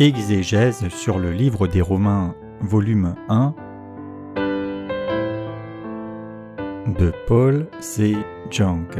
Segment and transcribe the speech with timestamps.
[0.00, 3.54] Exégèse sur le livre des Romains, volume 1
[6.98, 8.16] de Paul C.
[8.50, 8.98] Junk.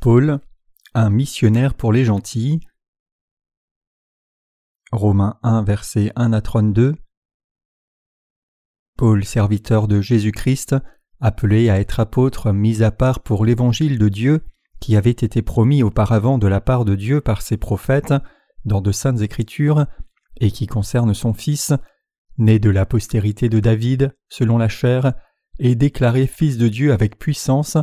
[0.00, 0.40] Paul,
[0.92, 2.60] un missionnaire pour les gentils.
[4.92, 6.94] Romains 1, versets 1 à 32.
[8.96, 10.76] Paul, serviteur de Jésus-Christ,
[11.20, 14.42] appelé à être apôtre mis à part pour l'évangile de Dieu,
[14.80, 18.14] qui avait été promis auparavant de la part de Dieu par ses prophètes
[18.64, 19.86] dans de saintes écritures,
[20.40, 21.72] et qui concerne son Fils,
[22.38, 25.14] né de la postérité de David, selon la chair,
[25.58, 27.78] et déclaré Fils de Dieu avec puissance,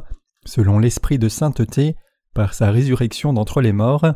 [0.45, 1.95] selon l'Esprit de sainteté,
[2.33, 4.13] par sa résurrection d'entre les morts,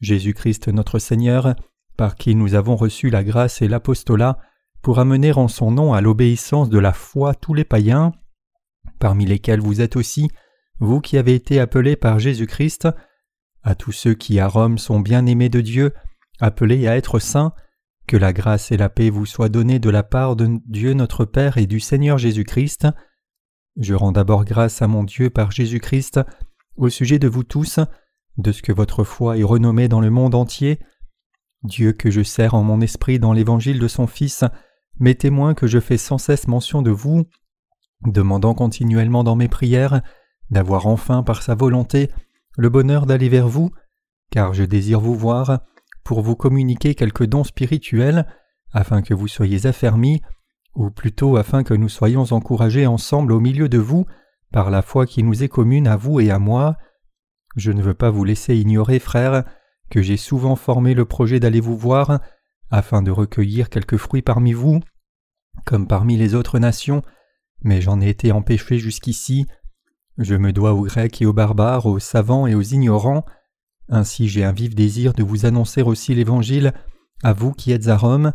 [0.00, 1.54] Jésus-Christ notre Seigneur,
[1.96, 4.38] par qui nous avons reçu la grâce et l'apostolat,
[4.82, 8.12] pour amener en son nom à l'obéissance de la foi tous les païens,
[8.98, 10.28] parmi lesquels vous êtes aussi,
[10.80, 12.88] vous qui avez été appelés par Jésus-Christ,
[13.62, 15.92] à tous ceux qui à Rome sont bien-aimés de Dieu,
[16.40, 17.52] appelés à être saints,
[18.08, 21.24] que la grâce et la paix vous soient données de la part de Dieu notre
[21.24, 22.88] Père et du Seigneur Jésus-Christ.
[23.76, 26.20] Je rends d'abord grâce à mon Dieu par Jésus-Christ
[26.76, 27.78] au sujet de vous tous,
[28.38, 30.80] de ce que votre foi est renommée dans le monde entier.
[31.62, 34.44] Dieu que je sers en mon esprit dans l'évangile de son Fils
[35.02, 37.24] mes témoins que je fais sans cesse mention de vous,
[38.06, 40.00] demandant continuellement dans mes prières
[40.50, 42.08] d'avoir enfin par sa volonté
[42.56, 43.72] le bonheur d'aller vers vous,
[44.30, 45.60] car je désire vous voir,
[46.04, 48.26] pour vous communiquer quelques dons spirituels,
[48.72, 50.22] afin que vous soyez affermis,
[50.76, 54.06] ou plutôt afin que nous soyons encouragés ensemble au milieu de vous,
[54.52, 56.76] par la foi qui nous est commune à vous et à moi.
[57.56, 59.44] Je ne veux pas vous laisser ignorer, frères,
[59.90, 62.20] que j'ai souvent formé le projet d'aller vous voir,
[62.70, 64.80] afin de recueillir quelques fruits parmi vous,
[65.64, 67.02] comme parmi les autres nations,
[67.62, 69.46] mais j'en ai été empêché jusqu'ici.
[70.18, 73.24] Je me dois aux Grecs et aux barbares, aux savants et aux ignorants.
[73.88, 76.72] Ainsi j'ai un vif désir de vous annoncer aussi l'Évangile
[77.22, 78.32] à vous qui êtes à Rome,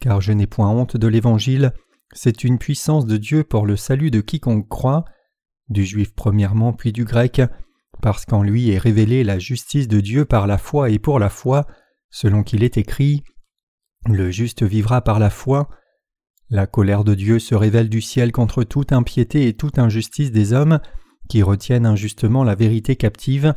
[0.00, 1.72] car je n'ai point honte de l'Évangile,
[2.12, 5.04] c'est une puissance de Dieu pour le salut de quiconque croit,
[5.68, 7.42] du juif premièrement puis du grec,
[8.02, 11.28] parce qu'en lui est révélée la justice de Dieu par la foi et pour la
[11.28, 11.66] foi,
[12.10, 13.22] selon qu'il est écrit
[14.06, 15.68] le juste vivra par la foi.
[16.50, 20.52] La colère de Dieu se révèle du ciel contre toute impiété et toute injustice des
[20.52, 20.80] hommes
[21.28, 23.54] qui retiennent injustement la vérité captive,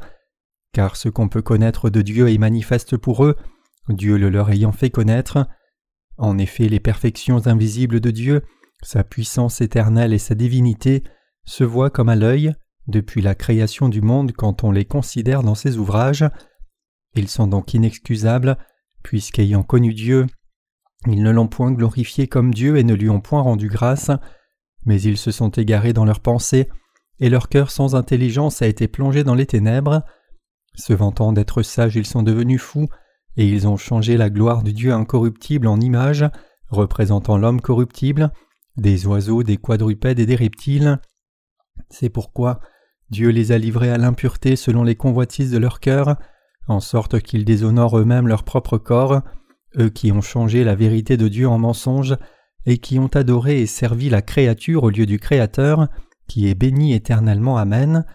[0.74, 3.36] car ce qu'on peut connaître de Dieu est manifeste pour eux,
[3.90, 5.48] Dieu le leur ayant fait connaître.
[6.18, 8.44] En effet, les perfections invisibles de Dieu,
[8.84, 11.04] sa puissance éternelle et sa divinité,
[11.46, 12.54] se voient comme à l'œil
[12.86, 16.26] depuis la création du monde quand on les considère dans ses ouvrages.
[17.16, 18.56] Ils sont donc inexcusables
[19.02, 20.28] puisqu'ayant connu Dieu,
[21.08, 24.12] ils ne l'ont point glorifié comme Dieu et ne lui ont point rendu grâce,
[24.86, 26.70] mais ils se sont égarés dans leurs pensées,
[27.20, 30.04] et leur cœur sans intelligence a été plongé dans les ténèbres.
[30.76, 32.88] Se vantant d'être sages, ils sont devenus fous,
[33.38, 36.26] et ils ont changé la gloire du Dieu incorruptible en image,
[36.70, 38.32] représentant l'homme corruptible,
[38.78, 41.00] des oiseaux, des quadrupèdes et des reptiles.
[41.90, 42.60] C'est pourquoi
[43.10, 46.18] Dieu les a livrés à l'impureté selon les convoitises de leur cœur,
[46.68, 49.22] en sorte qu'ils déshonorent eux-mêmes leur propre corps,
[49.80, 52.16] eux qui ont changé la vérité de Dieu en mensonge,
[52.66, 55.88] et qui ont adoré et servi la créature au lieu du Créateur,
[56.28, 57.58] qui est béni éternellement.
[57.58, 58.06] Amen.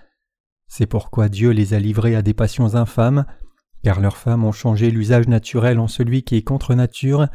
[0.68, 3.24] C'est pourquoi Dieu les a livrés à des passions infâmes,
[3.82, 7.28] car leurs femmes ont changé l'usage naturel en celui qui est contre nature,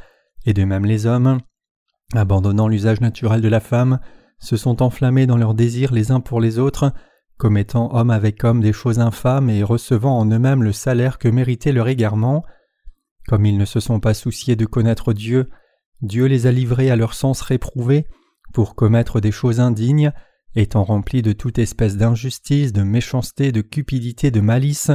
[0.46, 1.40] et de même les hommes,
[2.14, 4.00] abandonnant l'usage naturel de la femme,
[4.40, 6.92] se sont enflammés dans leurs désirs les uns pour les autres,
[7.38, 11.72] commettant homme avec homme des choses infâmes et recevant en eux-mêmes le salaire que méritait
[11.72, 12.44] leur égarement.
[13.28, 15.50] Comme ils ne se sont pas souciés de connaître Dieu,
[16.02, 18.08] Dieu les a livrés à leur sens réprouvé
[18.54, 20.12] pour commettre des choses indignes,
[20.56, 24.92] étant remplis de toute espèce d'injustice, de méchanceté, de cupidité, de malice,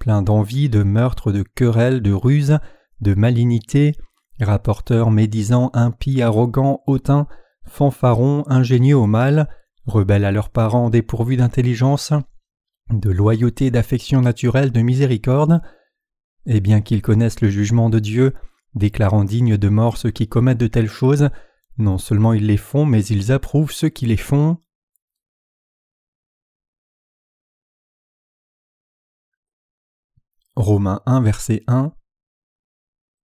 [0.00, 2.58] plein d'envie, de meurtre, de querelle, de ruse,
[3.00, 3.92] de malignité,
[4.40, 7.26] rapporteurs médisants, impies, arrogants, hautains,
[7.66, 9.48] fanfarons, ingénieux au mal,
[9.86, 12.12] rebelles à leurs parents dépourvus d'intelligence,
[12.90, 15.60] de loyauté, d'affection naturelle, de miséricorde,
[16.46, 18.34] et bien qu'ils connaissent le jugement de Dieu,
[18.74, 21.30] déclarant dignes de mort ceux qui commettent de telles choses,
[21.78, 24.58] non seulement ils les font, mais ils approuvent ceux qui les font.
[30.54, 31.92] Romains 1 verset 1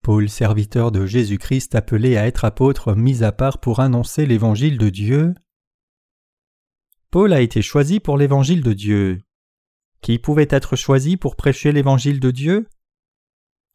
[0.02, 4.88] Paul, serviteur de Jésus-Christ appelé à être apôtre, mis à part pour annoncer l'évangile de
[4.88, 5.34] Dieu.
[7.10, 9.22] Paul a été choisi pour l'évangile de Dieu.
[10.00, 12.68] Qui pouvait être choisi pour prêcher l'évangile de Dieu?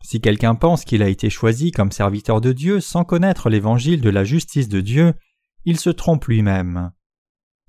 [0.03, 4.09] Si quelqu'un pense qu'il a été choisi comme serviteur de Dieu sans connaître l'évangile de
[4.09, 5.13] la justice de Dieu,
[5.65, 6.91] il se trompe lui-même.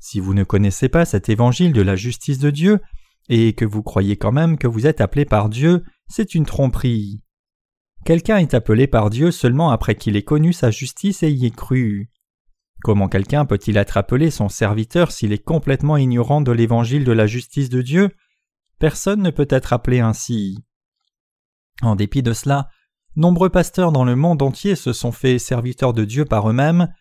[0.00, 2.80] Si vous ne connaissez pas cet évangile de la justice de Dieu,
[3.28, 7.22] et que vous croyez quand même que vous êtes appelé par Dieu, c'est une tromperie.
[8.04, 11.50] Quelqu'un est appelé par Dieu seulement après qu'il ait connu sa justice et y ait
[11.50, 12.10] cru.
[12.82, 17.26] Comment quelqu'un peut-il être appelé son serviteur s'il est complètement ignorant de l'évangile de la
[17.26, 18.10] justice de Dieu?
[18.78, 20.58] Personne ne peut être appelé ainsi.
[21.82, 22.68] En dépit de cela,
[23.16, 26.92] nombreux pasteurs dans le monde entier se sont faits serviteurs de Dieu par eux-mêmes,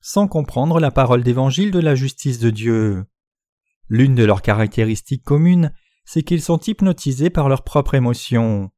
[0.00, 3.04] sans comprendre la parole d'évangile de la justice de Dieu.
[3.88, 5.72] L'une de leurs caractéristiques communes,
[6.04, 8.70] c'est qu'ils sont hypnotisés par leurs propres émotions.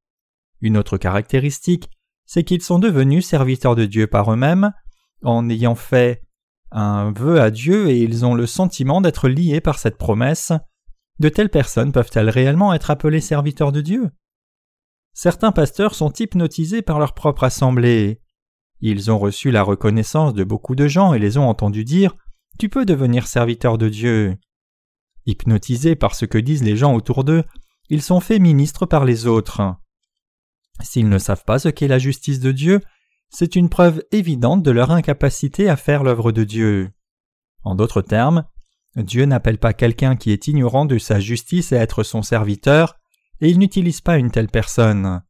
[0.61, 1.91] Une autre caractéristique,
[2.27, 4.73] c'est qu'ils sont devenus serviteurs de Dieu par eux-mêmes,
[5.23, 6.23] en ayant fait
[6.71, 10.53] un vœu à Dieu et ils ont le sentiment d'être liés par cette promesse.
[11.21, 14.11] De telles personnes peuvent-elles réellement être appelées serviteurs de Dieu?
[15.15, 18.21] Certains pasteurs sont hypnotisés par leur propre assemblée.
[18.81, 22.17] Ils ont reçu la reconnaissance de beaucoup de gens et les ont entendus dire
[22.59, 24.37] Tu peux devenir serviteur de Dieu.
[25.25, 27.45] Hypnotisés par ce que disent les gens autour d'eux,
[27.89, 29.63] ils sont faits ministres par les autres.
[30.83, 32.81] S'ils ne savent pas ce qu'est la justice de Dieu,
[33.31, 36.91] c'est une preuve évidente de leur incapacité à faire l'œuvre de Dieu.
[37.63, 38.45] En d'autres termes,
[38.97, 42.97] Dieu n'appelle pas quelqu'un qui est ignorant de sa justice à être son serviteur,
[43.41, 45.23] et il n'utilise pas une telle personne.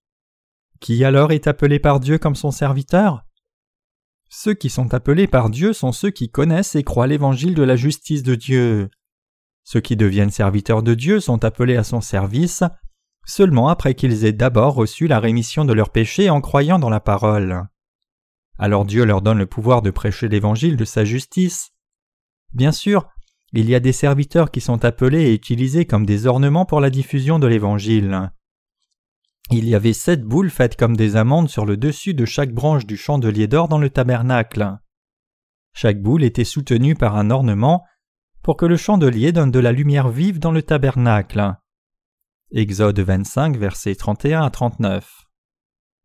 [0.81, 3.25] Qui alors est appelé par Dieu comme son serviteur?
[4.29, 7.77] Ceux qui sont appelés par Dieu sont ceux qui connaissent et croient l'évangile de la
[7.77, 8.91] justice de Dieu.
[9.63, 12.63] Ceux qui deviennent serviteurs de Dieu sont appelés à son service
[13.27, 17.01] seulement après qu'ils aient d'abord reçu la rémission de leurs péchés en croyant dans la
[17.01, 17.67] parole.
[18.59, 21.73] Alors Dieu leur donne le pouvoir de prêcher l'évangile de sa justice.
[22.53, 23.09] Bien sûr,
[23.61, 26.91] il y a des serviteurs qui sont appelés et utilisés comme des ornements pour la
[26.91, 28.31] diffusion de l'évangile.
[29.51, 32.87] Il y avait sept boules faites comme des amandes sur le dessus de chaque branche
[32.87, 34.79] du chandelier d'or dans le tabernacle.
[35.75, 37.85] Chaque boule était soutenue par un ornement
[38.43, 41.55] pour que le chandelier donne de la lumière vive dans le tabernacle.
[42.53, 45.25] Exode 25, versets 31 à 39.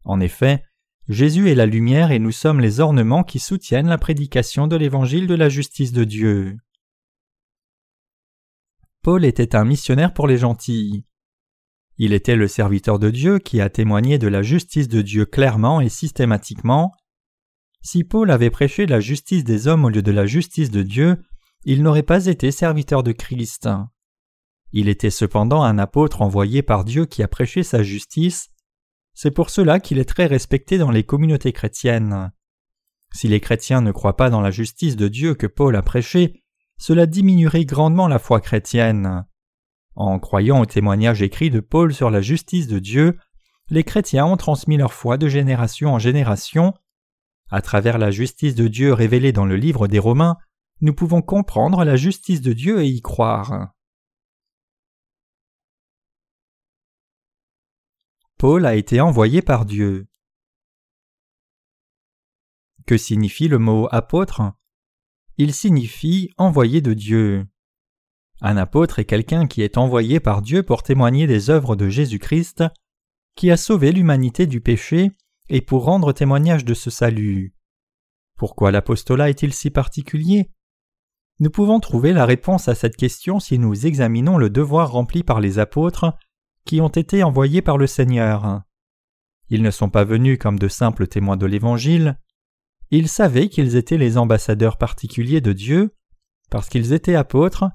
[0.03, 0.63] En effet,
[1.07, 5.27] Jésus est la lumière et nous sommes les ornements qui soutiennent la prédication de l'évangile
[5.27, 6.57] de la justice de Dieu.
[9.09, 11.03] Paul était un missionnaire pour les gentils.
[11.97, 15.81] Il était le serviteur de Dieu qui a témoigné de la justice de Dieu clairement
[15.81, 16.91] et systématiquement.
[17.81, 21.17] Si Paul avait prêché la justice des hommes au lieu de la justice de Dieu,
[21.65, 23.67] il n'aurait pas été serviteur de Christ.
[24.73, 28.51] Il était cependant un apôtre envoyé par Dieu qui a prêché sa justice,
[29.15, 32.31] c'est pour cela qu'il est très respecté dans les communautés chrétiennes.
[33.11, 36.43] Si les chrétiens ne croient pas dans la justice de Dieu que Paul a prêchée,
[36.79, 39.25] cela diminuerait grandement la foi chrétienne.
[39.95, 43.19] En croyant au témoignage écrit de Paul sur la justice de Dieu,
[43.69, 46.73] les chrétiens ont transmis leur foi de génération en génération.
[47.51, 50.37] À travers la justice de Dieu révélée dans le livre des Romains,
[50.79, 53.73] nous pouvons comprendre la justice de Dieu et y croire.
[58.37, 60.07] Paul a été envoyé par Dieu.
[62.87, 64.53] Que signifie le mot apôtre?
[65.41, 67.47] Il signifie envoyé de Dieu.
[68.41, 72.65] Un apôtre est quelqu'un qui est envoyé par Dieu pour témoigner des œuvres de Jésus-Christ,
[73.35, 75.11] qui a sauvé l'humanité du péché
[75.47, 77.53] et pour rendre témoignage de ce salut.
[78.35, 80.51] Pourquoi l'apostolat est-il si particulier?
[81.39, 85.39] Nous pouvons trouver la réponse à cette question si nous examinons le devoir rempli par
[85.39, 86.17] les apôtres
[86.65, 88.63] qui ont été envoyés par le Seigneur.
[89.47, 92.19] Ils ne sont pas venus comme de simples témoins de l'Évangile,
[92.91, 95.95] ils savaient qu'ils étaient les ambassadeurs particuliers de Dieu,
[96.49, 97.65] parce qu'ils étaient apôtres,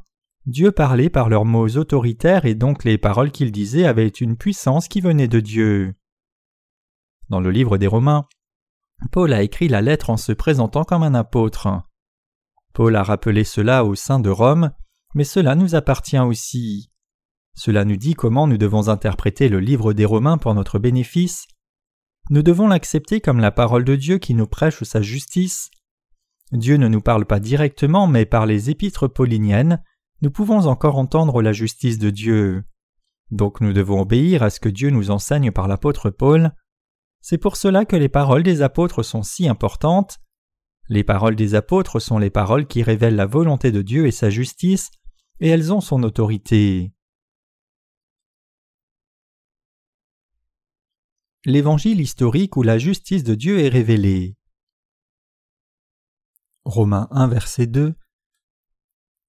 [0.47, 4.89] Dieu parlait par leurs mots autoritaires et donc les paroles qu'ils disaient avaient une puissance
[4.89, 5.95] qui venait de Dieu.
[7.31, 8.27] Dans le livre des Romains,
[9.11, 11.69] Paul a écrit la lettre en se présentant comme un apôtre.
[12.75, 14.73] Paul a rappelé cela au sein de Rome,
[15.15, 16.91] mais cela nous appartient aussi.
[17.55, 21.47] Cela nous dit comment nous devons interpréter le livre des Romains pour notre bénéfice.
[22.31, 25.71] Nous devons l'accepter comme la parole de Dieu qui nous prêche sa justice.
[26.53, 29.83] Dieu ne nous parle pas directement, mais par les épîtres pauliniennes,
[30.23, 32.65] nous pouvons encore entendre la justice de Dieu.
[33.31, 36.53] Donc nous devons obéir à ce que Dieu nous enseigne par l'apôtre Paul.
[37.21, 40.19] C'est pour cela que les paroles des apôtres sont si importantes.
[40.89, 44.31] Les paroles des apôtres sont les paroles qui révèlent la volonté de Dieu et sa
[44.31, 44.91] justice,
[45.41, 46.94] et elles ont son autorité.
[51.47, 54.35] L'évangile historique où la justice de Dieu est révélée.
[56.65, 57.95] Romains 1 verset 2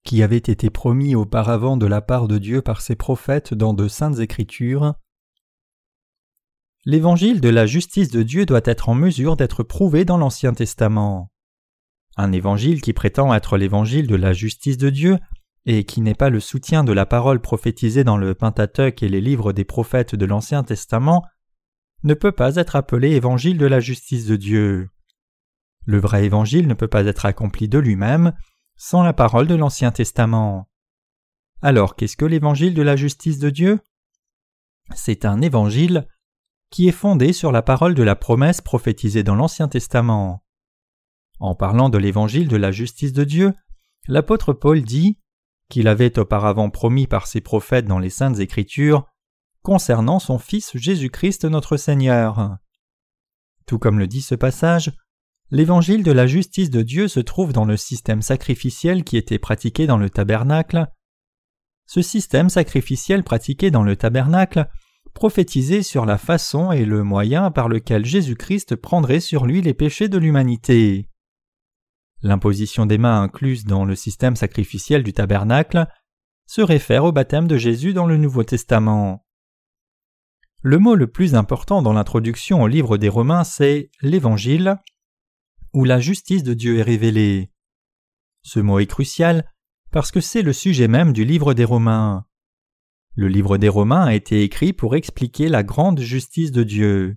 [0.05, 3.87] qui avait été promis auparavant de la part de Dieu par ses prophètes dans de
[3.87, 4.93] saintes écritures.
[6.85, 11.31] L'évangile de la justice de Dieu doit être en mesure d'être prouvé dans l'Ancien Testament.
[12.17, 15.17] Un évangile qui prétend être l'évangile de la justice de Dieu
[15.65, 19.21] et qui n'est pas le soutien de la parole prophétisée dans le Pentateuque et les
[19.21, 21.25] livres des prophètes de l'Ancien Testament,
[22.05, 24.89] ne peut pas être appelé évangile de la justice de Dieu.
[25.85, 28.33] Le vrai évangile ne peut pas être accompli de lui-même
[28.75, 30.69] sans la parole de l'Ancien Testament.
[31.63, 33.79] Alors qu'est-ce que l'évangile de la justice de Dieu?
[34.93, 36.07] C'est un évangile
[36.69, 40.43] qui est fondé sur la parole de la promesse prophétisée dans l'Ancien Testament.
[41.39, 43.53] En parlant de l'évangile de la justice de Dieu,
[44.07, 45.19] l'apôtre Paul dit
[45.69, 49.07] qu'il avait auparavant promis par ses prophètes dans les saintes écritures
[49.65, 52.57] concernant son Fils Jésus-Christ notre Seigneur.
[53.65, 54.93] Tout comme le dit ce passage,
[55.49, 59.87] l'évangile de la justice de Dieu se trouve dans le système sacrificiel qui était pratiqué
[59.87, 60.85] dans le tabernacle.
[61.87, 64.69] Ce système sacrificiel pratiqué dans le tabernacle
[65.15, 70.09] prophétisait sur la façon et le moyen par lequel Jésus-Christ prendrait sur lui les péchés
[70.09, 71.09] de l'humanité.
[72.21, 75.87] L'imposition des mains incluse dans le système sacrificiel du tabernacle
[76.45, 79.24] se réfère au baptême de Jésus dans le Nouveau Testament.
[80.67, 84.77] Le mot le plus important dans l'introduction au livre des Romains, c'est l'Évangile,
[85.73, 87.51] où la justice de Dieu est révélée.
[88.41, 89.47] Ce mot est crucial
[89.91, 92.25] parce que c'est le sujet même du livre des Romains.
[93.13, 97.15] Le livre des Romains a été écrit pour expliquer la grande justice de Dieu.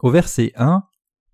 [0.00, 0.82] Au verset 1,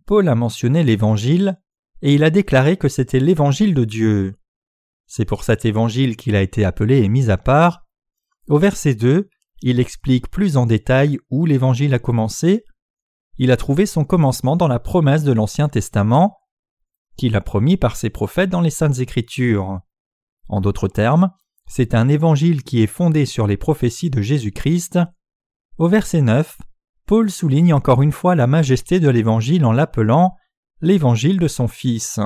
[0.05, 1.59] Paul a mentionné l'Évangile
[2.03, 4.35] et il a déclaré que c'était l'évangile de Dieu.
[5.07, 7.87] C'est pour cet évangile qu'il a été appelé et mis à part.
[8.49, 9.31] Au verset 2,
[9.66, 12.66] il explique plus en détail où l'évangile a commencé.
[13.38, 16.37] Il a trouvé son commencement dans la promesse de l'Ancien Testament,
[17.16, 19.80] qu'il a promis par ses prophètes dans les Saintes Écritures.
[20.50, 21.30] En d'autres termes,
[21.66, 24.99] c'est un évangile qui est fondé sur les prophéties de Jésus-Christ.
[25.78, 26.59] Au verset 9,
[27.06, 30.37] Paul souligne encore une fois la majesté de l'évangile en l'appelant
[30.83, 32.21] l'évangile de son Fils.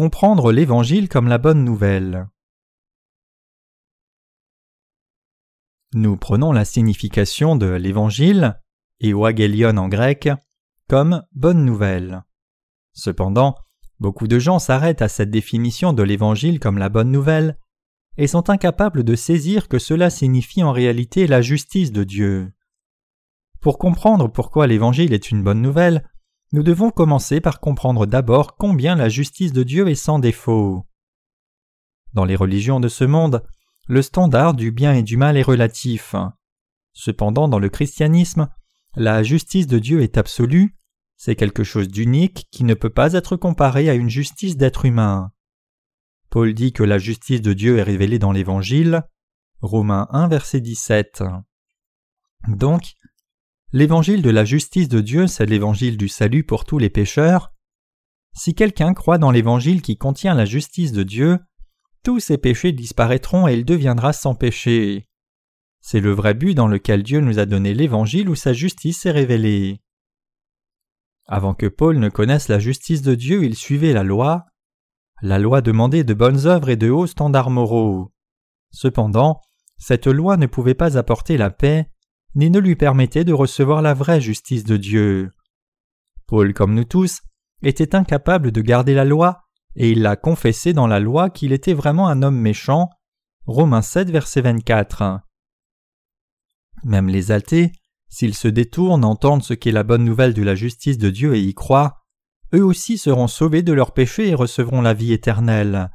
[0.00, 2.26] Comprendre l'évangile comme la bonne nouvelle.
[5.92, 8.58] Nous prenons la signification de l'évangile,
[9.00, 10.30] et Wagelion en grec,
[10.88, 12.24] comme bonne nouvelle.
[12.94, 13.56] Cependant,
[13.98, 17.58] beaucoup de gens s'arrêtent à cette définition de l'évangile comme la bonne nouvelle
[18.16, 22.50] et sont incapables de saisir que cela signifie en réalité la justice de Dieu.
[23.60, 26.08] Pour comprendre pourquoi l'Évangile est une bonne nouvelle,
[26.52, 30.84] nous devons commencer par comprendre d'abord combien la justice de Dieu est sans défaut.
[32.12, 33.44] Dans les religions de ce monde,
[33.86, 36.14] le standard du bien et du mal est relatif.
[36.92, 38.48] Cependant, dans le christianisme,
[38.96, 40.76] la justice de Dieu est absolue,
[41.16, 45.30] c'est quelque chose d'unique qui ne peut pas être comparé à une justice d'être humain.
[46.30, 49.02] Paul dit que la justice de Dieu est révélée dans l'Évangile.
[49.60, 51.22] Romains 1 verset 17.
[52.48, 52.94] Donc,
[53.72, 57.52] l'évangile de la justice de Dieu, c'est l'évangile du salut pour tous les pécheurs.
[58.32, 61.38] Si quelqu'un croit dans l'évangile qui contient la justice de Dieu,
[62.02, 65.08] tous ses péchés disparaîtront et il deviendra sans péché.
[65.80, 69.10] C'est le vrai but dans lequel Dieu nous a donné l'évangile où sa justice est
[69.10, 69.80] révélée.
[71.26, 74.46] Avant que Paul ne connaisse la justice de Dieu, il suivait la loi.
[75.22, 78.12] La loi demandait de bonnes œuvres et de hauts standards moraux.
[78.72, 79.40] Cependant,
[79.78, 81.89] cette loi ne pouvait pas apporter la paix,
[82.34, 85.32] ni ne lui permettait de recevoir la vraie justice de Dieu.
[86.26, 87.20] Paul, comme nous tous,
[87.62, 89.42] était incapable de garder la loi,
[89.76, 92.90] et il l'a confessé dans la loi qu'il était vraiment un homme méchant.
[93.46, 95.20] Romains 7, verset 24.
[96.84, 97.72] Même les athées,
[98.08, 101.40] s'ils se détournent, entendent ce qu'est la bonne nouvelle de la justice de Dieu et
[101.40, 102.00] y croient,
[102.54, 105.90] eux aussi seront sauvés de leurs péchés et recevront la vie éternelle.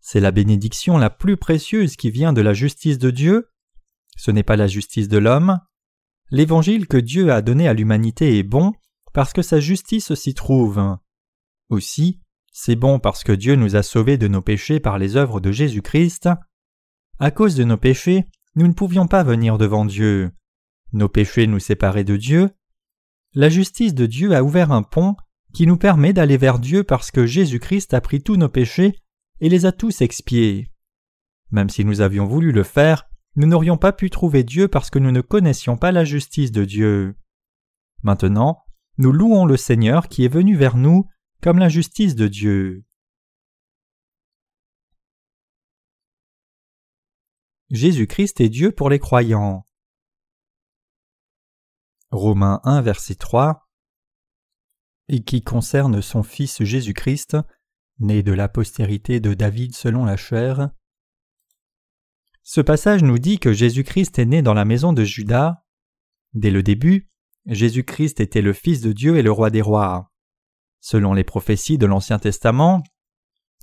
[0.00, 3.48] C'est la bénédiction la plus précieuse qui vient de la justice de Dieu.
[4.18, 5.60] Ce n'est pas la justice de l'homme.
[6.30, 8.72] L'évangile que Dieu a donné à l'humanité est bon
[9.14, 10.98] parce que sa justice s'y trouve.
[11.68, 12.20] Aussi,
[12.52, 15.52] c'est bon parce que Dieu nous a sauvés de nos péchés par les œuvres de
[15.52, 16.28] Jésus-Christ.
[17.20, 18.24] À cause de nos péchés,
[18.56, 20.32] nous ne pouvions pas venir devant Dieu.
[20.92, 22.50] Nos péchés nous séparaient de Dieu.
[23.34, 25.14] La justice de Dieu a ouvert un pont
[25.54, 28.96] qui nous permet d'aller vers Dieu parce que Jésus-Christ a pris tous nos péchés
[29.40, 30.72] et les a tous expiés.
[31.52, 33.07] Même si nous avions voulu le faire,
[33.38, 36.64] nous n'aurions pas pu trouver Dieu parce que nous ne connaissions pas la justice de
[36.64, 37.16] Dieu.
[38.02, 38.64] Maintenant,
[38.96, 41.08] nous louons le Seigneur qui est venu vers nous
[41.40, 42.84] comme la justice de Dieu.
[47.70, 49.64] Jésus-Christ est Dieu pour les croyants.
[52.10, 53.68] Romains 1 verset 3
[55.06, 57.36] et qui concerne son Fils Jésus-Christ,
[58.00, 60.70] né de la postérité de David selon la chair.
[62.50, 65.56] Ce passage nous dit que Jésus-Christ est né dans la maison de Judas.
[66.32, 67.10] Dès le début,
[67.44, 70.10] Jésus-Christ était le Fils de Dieu et le roi des rois.
[70.80, 72.82] Selon les prophéties de l'Ancien Testament,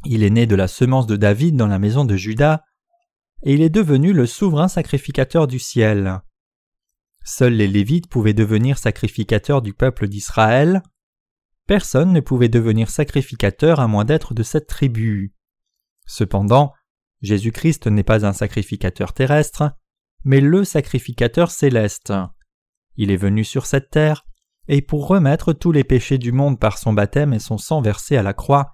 [0.05, 2.61] il est né de la semence de David dans la maison de Judas,
[3.41, 6.21] et il est devenu le souverain sacrificateur du ciel.
[7.23, 10.83] Seuls les Lévites pouvaient devenir sacrificateurs du peuple d'Israël.
[11.65, 15.33] Personne ne pouvait devenir sacrificateur à moins d'être de cette tribu.
[16.05, 16.74] Cependant,
[17.21, 19.71] Jésus-Christ n'est pas un sacrificateur terrestre,
[20.23, 22.13] mais le sacrificateur céleste.
[22.97, 24.25] Il est venu sur cette terre,
[24.67, 28.17] et pour remettre tous les péchés du monde par son baptême et son sang versé
[28.17, 28.73] à la croix,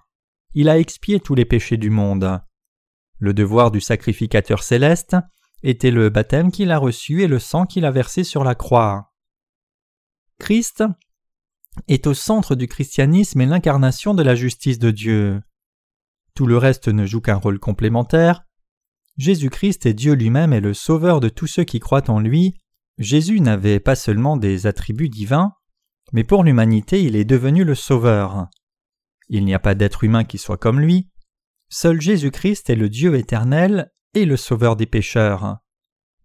[0.54, 2.40] il a expié tous les péchés du monde.
[3.18, 5.16] Le devoir du sacrificateur céleste
[5.62, 9.12] était le baptême qu'il a reçu et le sang qu'il a versé sur la croix.
[10.38, 10.82] Christ
[11.88, 15.40] est au centre du christianisme et l'incarnation de la justice de Dieu.
[16.34, 18.44] Tout le reste ne joue qu'un rôle complémentaire.
[19.18, 22.54] Jésus-Christ est Dieu lui-même et le Sauveur de tous ceux qui croient en lui.
[22.98, 25.52] Jésus n'avait pas seulement des attributs divins,
[26.12, 28.48] mais pour l'humanité il est devenu le Sauveur.
[29.28, 31.08] Il n'y a pas d'être humain qui soit comme lui.
[31.68, 35.58] Seul Jésus-Christ est le Dieu éternel et le Sauveur des pécheurs.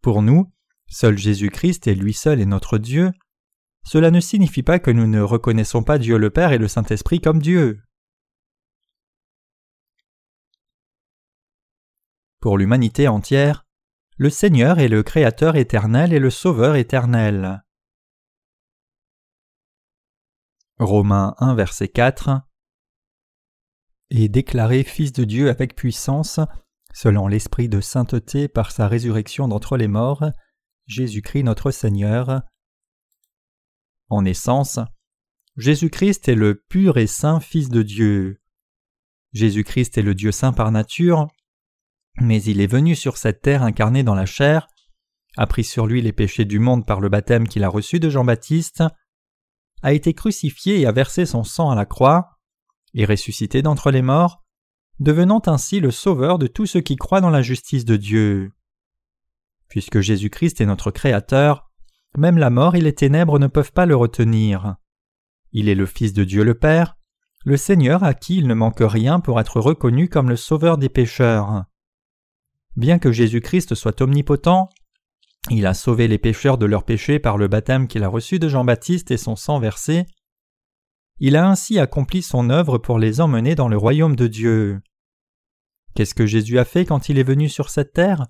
[0.01, 0.51] Pour nous,
[0.87, 3.11] seul Jésus-Christ et lui seul est notre Dieu.
[3.85, 7.21] Cela ne signifie pas que nous ne reconnaissons pas Dieu le Père et le Saint-Esprit
[7.21, 7.79] comme Dieu.
[12.39, 13.65] Pour l'humanité entière,
[14.17, 17.63] le Seigneur est le Créateur éternel et le Sauveur éternel.
[20.77, 22.41] Romains 1 verset 4
[24.11, 26.39] Et déclaré Fils de Dieu avec puissance,
[26.93, 30.25] selon l'Esprit de sainteté par sa résurrection d'entre les morts,
[30.85, 32.43] Jésus-Christ notre Seigneur.
[34.09, 34.79] En essence,
[35.55, 38.41] Jésus-Christ est le pur et saint Fils de Dieu.
[39.33, 41.27] Jésus-Christ est le Dieu saint par nature,
[42.19, 44.67] mais il est venu sur cette terre incarné dans la chair,
[45.37, 48.09] a pris sur lui les péchés du monde par le baptême qu'il a reçu de
[48.09, 48.83] Jean-Baptiste,
[49.83, 52.39] a été crucifié et a versé son sang à la croix,
[52.93, 54.43] et ressuscité d'entre les morts,
[54.99, 58.51] devenant ainsi le sauveur de tous ceux qui croient dans la justice de Dieu.
[59.69, 61.69] Puisque Jésus-Christ est notre Créateur,
[62.17, 64.77] même la mort et les ténèbres ne peuvent pas le retenir.
[65.51, 66.97] Il est le Fils de Dieu le Père,
[67.45, 70.89] le Seigneur à qui il ne manque rien pour être reconnu comme le Sauveur des
[70.89, 71.65] pécheurs.
[72.77, 74.69] Bien que Jésus-Christ soit omnipotent,
[75.49, 78.47] il a sauvé les pécheurs de leurs péchés par le baptême qu'il a reçu de
[78.47, 80.05] Jean-Baptiste et son sang versé.
[81.19, 84.79] Il a ainsi accompli son œuvre pour les emmener dans le royaume de Dieu.
[85.95, 88.27] Qu'est-ce que Jésus a fait quand il est venu sur cette terre?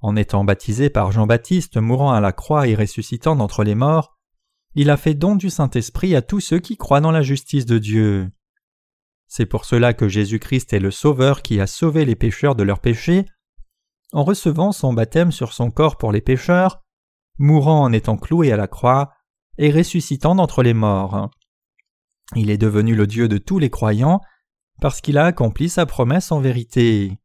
[0.00, 4.18] En étant baptisé par Jean-Baptiste, mourant à la croix et ressuscitant d'entre les morts,
[4.74, 7.78] il a fait don du Saint-Esprit à tous ceux qui croient dans la justice de
[7.78, 8.32] Dieu.
[9.28, 12.80] C'est pour cela que Jésus-Christ est le Sauveur qui a sauvé les pécheurs de leurs
[12.80, 13.26] péchés,
[14.12, 16.82] en recevant son baptême sur son corps pour les pécheurs,
[17.38, 19.12] mourant en étant cloué à la croix,
[19.58, 21.30] et ressuscitant d'entre les morts.
[22.36, 24.20] Il est devenu le Dieu de tous les croyants,
[24.80, 27.18] parce qu'il a accompli sa promesse en vérité.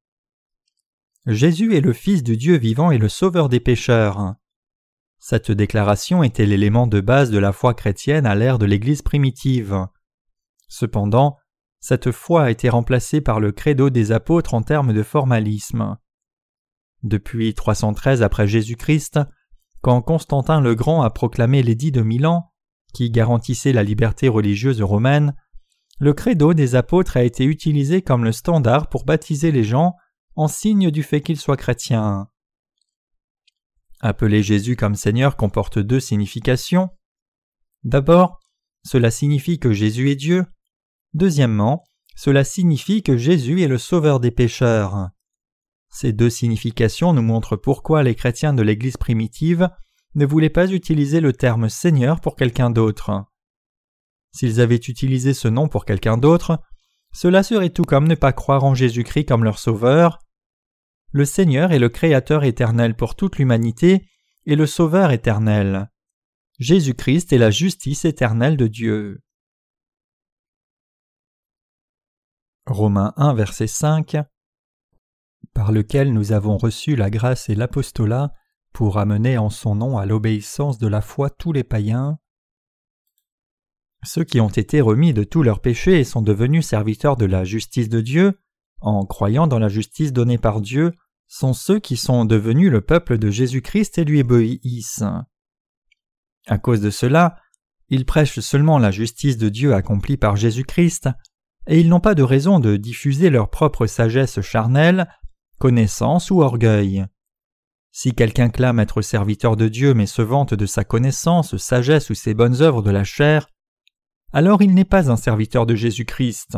[1.26, 4.36] Jésus est le Fils du Dieu vivant et le Sauveur des pécheurs.
[5.20, 9.88] Cette déclaration était l'élément de base de la foi chrétienne à l'ère de l'Église primitive.
[10.68, 11.38] Cependant,
[11.84, 15.98] cette foi a été remplacée par le credo des apôtres en termes de formalisme.
[17.04, 19.19] Depuis 313 après Jésus-Christ,
[19.82, 22.50] quand Constantin le Grand a proclamé l'édit de Milan,
[22.93, 25.36] qui garantissait la liberté religieuse romaine,
[26.00, 29.96] le credo des apôtres a été utilisé comme le standard pour baptiser les gens
[30.38, 32.30] en signe du fait qu'ils soient chrétiens.
[34.00, 36.91] Appeler Jésus comme Seigneur comporte deux significations.
[37.84, 38.39] D'abord,
[38.86, 40.46] cela signifie que Jésus est Dieu,
[41.13, 41.84] Deuxièmement,
[42.15, 45.10] cela signifie que Jésus est le sauveur des pécheurs.
[45.89, 49.69] Ces deux significations nous montrent pourquoi les chrétiens de l'Église primitive
[50.15, 53.26] ne voulaient pas utiliser le terme Seigneur pour quelqu'un d'autre.
[54.32, 56.60] S'ils avaient utilisé ce nom pour quelqu'un d'autre,
[57.13, 60.19] cela serait tout comme ne pas croire en Jésus-Christ comme leur Sauveur.
[61.12, 64.08] Le Seigneur est le Créateur éternel pour toute l'humanité
[64.47, 65.91] et le Sauveur éternel.
[66.60, 69.21] Jésus-Christ est la justice éternelle de Dieu.
[72.65, 74.15] Romains 1 verset 5
[75.54, 78.34] Par lequel nous avons reçu la grâce et l'apostolat
[78.71, 82.19] pour amener en son nom à l'obéissance de la foi tous les païens.
[84.06, 87.43] Ceux qui ont été remis de tous leurs péchés et sont devenus serviteurs de la
[87.43, 88.39] justice de Dieu,
[88.80, 90.93] en croyant dans la justice donnée par Dieu,
[91.28, 95.04] sont ceux qui sont devenus le peuple de Jésus-Christ et lui obéissent.
[96.47, 97.38] À cause de cela,
[97.89, 101.10] ils prêchent seulement la justice de Dieu accomplie par Jésus-Christ,
[101.67, 105.08] et ils n'ont pas de raison de diffuser leur propre sagesse charnelle,
[105.60, 107.06] connaissance ou orgueil.
[107.91, 112.15] Si quelqu'un clame être serviteur de Dieu mais se vante de sa connaissance, sagesse ou
[112.15, 113.47] ses bonnes œuvres de la chair,
[114.32, 116.58] alors il n'est pas un serviteur de Jésus-Christ.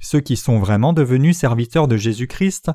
[0.00, 2.70] Ceux qui sont vraiment devenus serviteurs de Jésus-Christ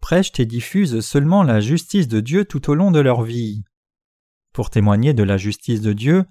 [0.00, 3.64] prêchent et diffusent seulement la justice de Dieu tout au long de leur vie.
[4.52, 6.24] Pour témoigner de la justice de Dieu,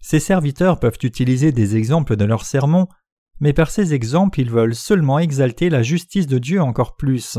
[0.00, 2.88] ces serviteurs peuvent utiliser des exemples de leurs sermons,
[3.40, 7.38] mais par ces exemples ils veulent seulement exalter la justice de Dieu encore plus.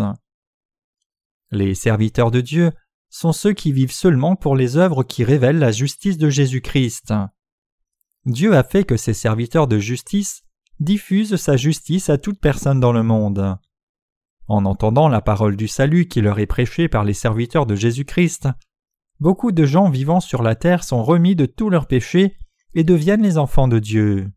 [1.52, 2.72] Les serviteurs de Dieu
[3.10, 7.14] sont ceux qui vivent seulement pour les œuvres qui révèlent la justice de Jésus-Christ.
[8.26, 10.44] Dieu a fait que ces serviteurs de justice
[10.80, 13.58] diffusent sa justice à toute personne dans le monde.
[14.48, 18.48] En entendant la parole du salut qui leur est prêchée par les serviteurs de Jésus-Christ,
[19.20, 22.38] beaucoup de gens vivant sur la terre sont remis de tous leurs péchés
[22.74, 24.32] et deviennent les enfants de Dieu.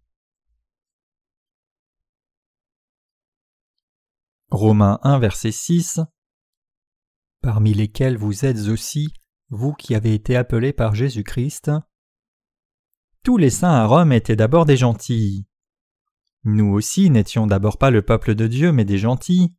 [4.52, 6.00] Romains 1 verset 6
[7.40, 9.14] Parmi lesquels vous êtes aussi,
[9.48, 11.70] vous qui avez été appelés par Jésus-Christ.
[13.24, 15.46] Tous les saints à Rome étaient d'abord des gentils.
[16.44, 19.56] Nous aussi n'étions d'abord pas le peuple de Dieu mais des gentils.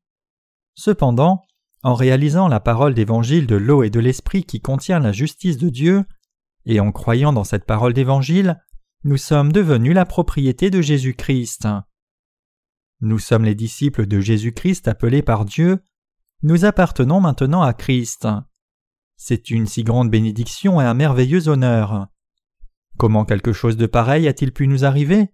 [0.76, 1.42] Cependant,
[1.82, 5.70] en réalisant la parole d'évangile de l'eau et de l'esprit qui contient la justice de
[5.70, 6.06] Dieu,
[6.68, 8.64] et en croyant dans cette parole d'évangile,
[9.06, 11.68] nous sommes devenus la propriété de Jésus-Christ.
[13.06, 15.84] Nous sommes les disciples de Jésus-Christ appelés par Dieu,
[16.42, 18.30] nous appartenons maintenant à Christ.
[19.18, 22.08] C'est une si grande bénédiction et un merveilleux honneur.
[22.98, 25.34] Comment quelque chose de pareil a-t-il pu nous arriver?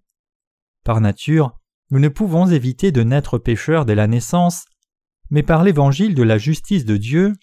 [0.83, 1.59] Par nature,
[1.91, 4.65] nous ne pouvons éviter de naître pécheurs dès la naissance,
[5.29, 7.35] mais par l'évangile de la justice de Dieu,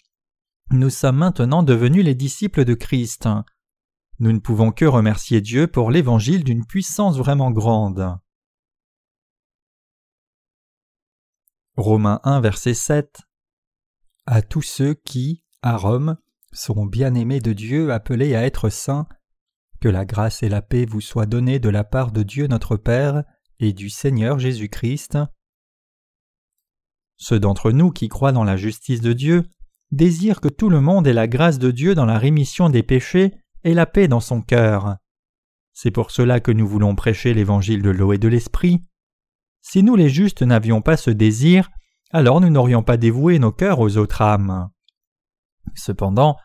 [0.72, 3.28] nous sommes maintenant devenus les disciples de Christ.
[4.18, 8.18] Nous ne pouvons que remercier Dieu pour l'évangile d'une puissance vraiment grande.
[11.76, 13.20] Romains 1 verset 7
[14.24, 16.16] À tous ceux qui, à Rome,
[16.50, 19.06] sont bien-aimés de Dieu appelés à être saints,
[19.82, 22.78] que la grâce et la paix vous soient données de la part de Dieu notre
[22.78, 23.24] Père
[23.60, 25.18] et du Seigneur Jésus-Christ.
[27.18, 29.42] Ceux d'entre nous qui croient dans la justice de Dieu
[29.90, 33.34] désirent que tout le monde ait la grâce de Dieu dans la rémission des péchés
[33.64, 34.96] et la paix dans son cœur.
[35.74, 38.82] C'est pour cela que nous voulons prêcher l'évangile de l'eau et de l'esprit.
[39.68, 41.70] Si nous les justes n'avions pas ce désir,
[42.12, 44.70] alors nous n'aurions pas dévoué nos cœurs aux autres âmes.
[45.74, 46.36] Cependant,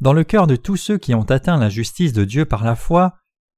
[0.00, 2.76] dans le cœur de tous ceux qui ont atteint la justice de Dieu par la
[2.76, 3.14] foi,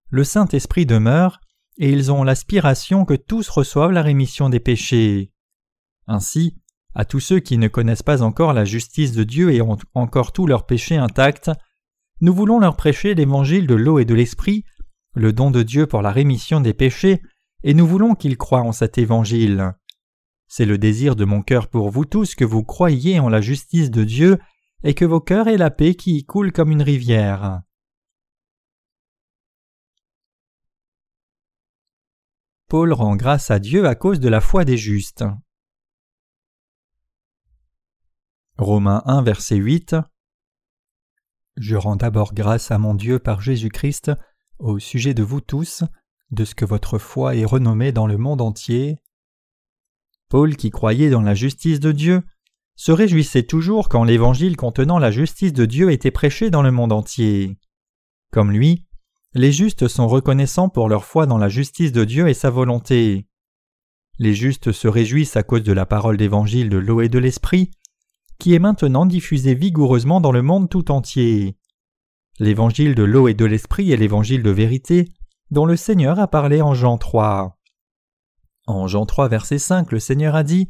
[0.08, 1.40] le Saint-Esprit demeure,
[1.76, 5.30] et ils ont l'aspiration que tous reçoivent la rémission des péchés.
[6.06, 6.56] Ainsi,
[6.94, 10.32] à tous ceux qui ne connaissent pas encore la justice de Dieu et ont encore
[10.32, 11.50] tous leurs péchés intacts,
[12.22, 14.64] nous voulons leur prêcher l'évangile de l'eau et de l'esprit,
[15.14, 17.20] le don de Dieu pour la rémission des péchés,
[17.64, 19.74] et nous voulons qu'ils croient en cet évangile.
[20.48, 23.90] C'est le désir de mon cœur pour vous tous que vous croyiez en la justice
[23.90, 24.38] de Dieu
[24.84, 27.62] et que vos cœurs aient la paix qui y coule comme une rivière.
[32.68, 35.24] Paul rend grâce à Dieu à cause de la foi des justes.
[38.58, 39.96] Romains 1 verset 8
[41.56, 44.10] je rends d'abord grâce à mon Dieu par Jésus-Christ
[44.58, 45.84] au sujet de vous tous,
[46.32, 48.98] de ce que votre foi est renommée dans le monde entier.
[50.28, 52.22] Paul, qui croyait dans la justice de Dieu,
[52.74, 56.92] se réjouissait toujours quand l'évangile contenant la justice de Dieu était prêché dans le monde
[56.92, 57.58] entier.
[58.30, 58.86] Comme lui,
[59.34, 63.26] les justes sont reconnaissants pour leur foi dans la justice de Dieu et sa volonté.
[64.18, 67.70] Les justes se réjouissent à cause de la parole d'évangile de l'eau et de l'esprit,
[68.38, 71.56] qui est maintenant diffusé vigoureusement dans le monde tout entier.
[72.38, 75.08] L'évangile de l'eau et de l'esprit est l'évangile de vérité
[75.52, 77.58] dont le Seigneur a parlé en Jean 3.
[78.66, 80.66] En Jean 3 verset 5 le Seigneur a dit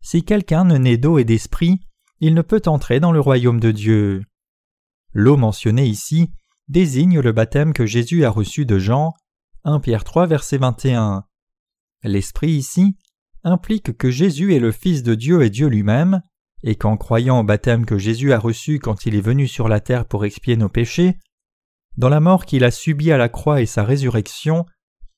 [0.00, 1.80] Si quelqu'un ne naît d'eau et d'esprit,
[2.20, 4.22] il ne peut entrer dans le royaume de Dieu.
[5.12, 6.30] L'eau mentionnée ici
[6.68, 9.14] désigne le baptême que Jésus a reçu de Jean,
[9.64, 11.24] 1 Pierre 3 verset 21.
[12.04, 12.96] L'esprit ici
[13.42, 16.22] implique que Jésus est le Fils de Dieu et Dieu lui-même,
[16.62, 19.80] et qu'en croyant au baptême que Jésus a reçu quand il est venu sur la
[19.80, 21.18] terre pour expier nos péchés,
[21.98, 24.64] dans la mort qu'il a subie à la croix et sa résurrection,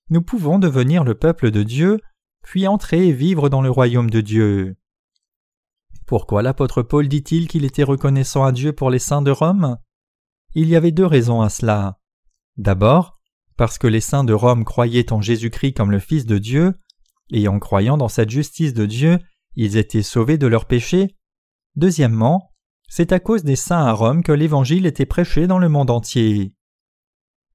[0.09, 2.01] nous pouvons devenir le peuple de Dieu,
[2.43, 4.77] puis entrer et vivre dans le royaume de Dieu.
[6.07, 9.77] Pourquoi l'apôtre Paul dit-il qu'il était reconnaissant à Dieu pour les saints de Rome?
[10.55, 12.01] Il y avait deux raisons à cela.
[12.57, 13.21] D'abord,
[13.57, 16.75] parce que les saints de Rome croyaient en Jésus-Christ comme le Fils de Dieu,
[17.31, 19.19] et en croyant dans cette justice de Dieu,
[19.55, 21.15] ils étaient sauvés de leurs péchés,
[21.77, 22.53] Deuxièmement,
[22.89, 26.53] c'est à cause des saints à Rome que l'Évangile était prêché dans le monde entier.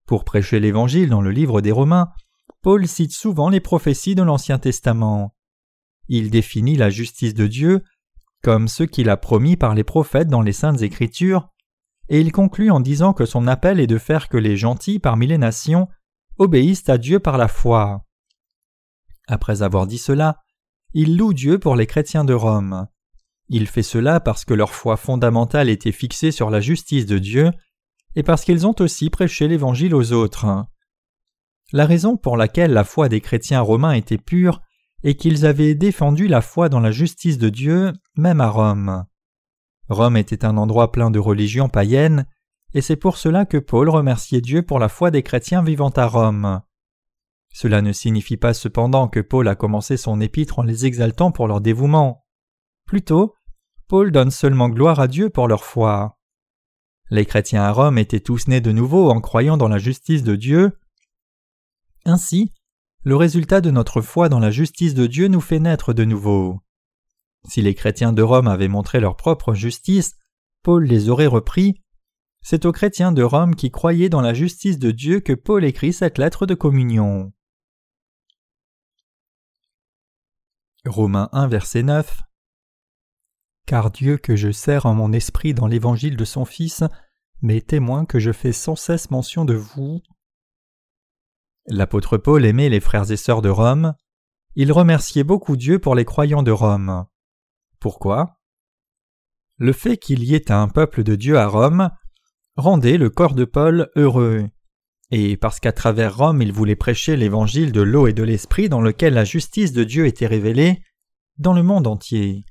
[0.06, 2.12] Pour prêcher l'Évangile dans le livre des Romains,
[2.62, 5.36] Paul cite souvent les prophéties de l'Ancien Testament.
[6.08, 7.84] Il définit la justice de Dieu
[8.44, 11.50] comme ce qu'il a promis par les prophètes dans les saintes écritures,
[12.10, 15.26] et il conclut en disant que son appel est de faire que les gentils parmi
[15.26, 15.88] les nations
[16.38, 18.06] obéissent à Dieu par la foi.
[19.28, 20.44] Après avoir dit cela,
[20.94, 22.88] il loue Dieu pour les chrétiens de Rome.
[23.50, 27.52] Il fait cela parce que leur foi fondamentale était fixée sur la justice de Dieu
[28.16, 30.66] et parce qu'ils ont aussi prêché l'Évangile aux autres.
[31.72, 34.62] La raison pour laquelle la foi des chrétiens romains était pure
[35.04, 39.06] est qu'ils avaient défendu la foi dans la justice de Dieu, même à Rome.
[39.90, 42.26] Rome était un endroit plein de religions païennes,
[42.74, 46.08] et c'est pour cela que Paul remerciait Dieu pour la foi des chrétiens vivant à
[46.08, 46.62] Rome.
[47.54, 51.48] Cela ne signifie pas cependant que Paul a commencé son épître en les exaltant pour
[51.48, 52.26] leur dévouement.
[52.86, 53.36] Plutôt,
[53.88, 56.18] Paul donne seulement gloire à Dieu pour leur foi.
[57.12, 60.36] Les chrétiens à Rome étaient tous nés de nouveau en croyant dans la justice de
[60.36, 60.72] Dieu.
[62.04, 62.52] Ainsi,
[63.04, 66.60] le résultat de notre foi dans la justice de Dieu nous fait naître de nouveau.
[67.48, 70.16] Si les chrétiens de Rome avaient montré leur propre justice,
[70.64, 71.80] Paul les aurait repris.
[72.42, 75.94] C'est aux chrétiens de Rome qui croyaient dans la justice de Dieu que Paul écrit
[75.94, 77.32] cette lettre de communion.
[80.86, 82.24] Romains 1 verset 9
[83.66, 86.84] Car Dieu que je sers en mon esprit dans l'évangile de son Fils
[87.42, 90.02] m'est témoin que je fais sans cesse mention de vous.
[91.68, 93.96] L'apôtre Paul aimait les frères et sœurs de Rome.
[94.56, 97.06] Il remerciait beaucoup Dieu pour les croyants de Rome.
[97.80, 98.38] Pourquoi?
[99.58, 101.90] Le fait qu'il y ait un peuple de Dieu à Rome
[102.56, 104.48] rendait le corps de Paul heureux
[105.12, 108.82] et parce qu'à travers Rome il voulait prêcher l'évangile de l'eau et de l'esprit dans
[108.82, 110.82] lequel la justice de Dieu était révélée,
[111.38, 112.46] dans le monde entier.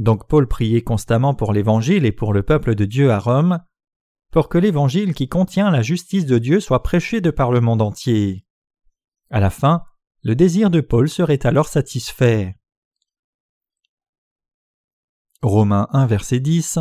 [0.00, 3.62] Donc Paul priait constamment pour l'évangile et pour le peuple de Dieu à Rome,
[4.32, 7.82] pour que l'évangile qui contient la justice de Dieu soit prêché de par le monde
[7.82, 8.46] entier.
[9.28, 9.82] À la fin,
[10.22, 12.56] le désir de Paul serait alors satisfait.
[15.42, 16.78] Romains 1 verset 10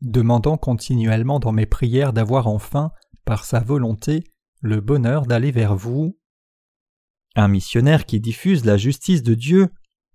[0.00, 2.90] Demandant continuellement dans mes prières d'avoir enfin
[3.26, 4.24] par sa volonté,
[4.60, 6.18] le bonheur d'aller vers vous.
[7.36, 9.68] Un missionnaire qui diffuse la justice de Dieu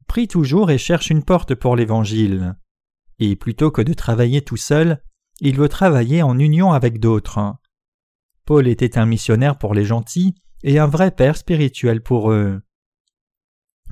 [0.09, 2.57] prie toujours et cherche une porte pour l'Évangile.
[3.19, 5.01] Et plutôt que de travailler tout seul,
[5.39, 7.55] il veut travailler en union avec d'autres.
[8.43, 12.61] Paul était un missionnaire pour les gentils et un vrai père spirituel pour eux.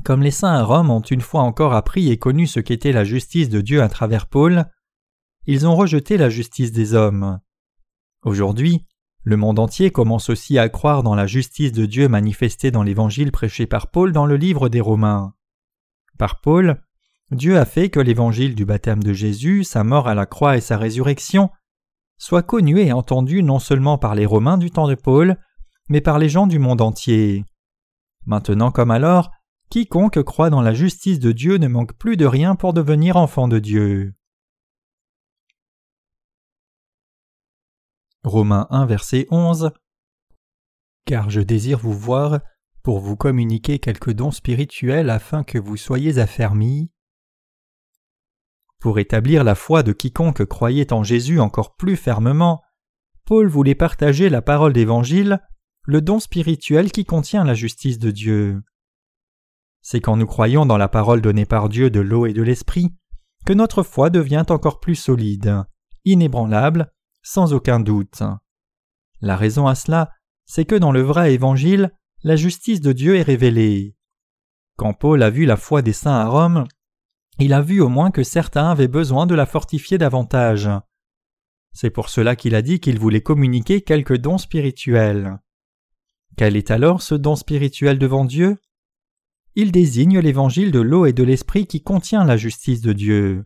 [0.04, 3.04] Comme les saints à Rome ont une fois encore appris et connu ce qu'était la
[3.04, 4.66] justice de Dieu à travers Paul,
[5.46, 7.40] ils ont rejeté la justice des hommes.
[8.24, 8.86] Aujourd'hui,
[9.24, 13.32] le monde entier commence aussi à croire dans la justice de Dieu manifestée dans l'évangile
[13.32, 15.34] prêché par Paul dans le livre des Romains.
[16.18, 16.82] Par Paul,
[17.32, 20.62] Dieu a fait que l'évangile du baptême de Jésus, sa mort à la croix et
[20.62, 21.50] sa résurrection
[22.18, 25.38] soit connu et entendu non seulement par les Romains du temps de Paul,
[25.90, 27.46] mais par les gens du monde entier.
[28.26, 29.32] Maintenant comme alors,
[29.70, 33.48] quiconque croit dans la justice de Dieu ne manque plus de rien pour devenir enfant
[33.48, 34.16] de Dieu.
[38.24, 39.72] Romains 1 verset 11
[41.06, 42.40] Car je désire vous voir
[42.88, 46.90] pour vous communiquer quelques dons spirituels afin que vous soyez affermis.
[48.80, 52.62] Pour établir la foi de quiconque croyait en Jésus encore plus fermement,
[53.26, 55.42] Paul voulait partager la parole d'Évangile,
[55.84, 58.64] le don spirituel qui contient la justice de Dieu.
[59.82, 62.96] C'est quand nous croyons dans la parole donnée par Dieu de l'eau et de l'esprit
[63.46, 65.66] que notre foi devient encore plus solide,
[66.06, 68.24] inébranlable sans aucun doute.
[69.20, 70.14] La raison à cela,
[70.46, 71.92] c'est que dans le vrai évangile,
[72.28, 73.96] la justice de Dieu est révélée.
[74.76, 76.66] Quand Paul a vu la foi des saints à Rome,
[77.40, 80.70] il a vu au moins que certains avaient besoin de la fortifier davantage.
[81.72, 85.40] C'est pour cela qu'il a dit qu'il voulait communiquer quelques dons spirituels.
[86.36, 88.58] Quel est alors ce don spirituel devant Dieu?
[89.56, 93.46] Il désigne l'évangile de l'eau et de l'esprit qui contient la justice de Dieu,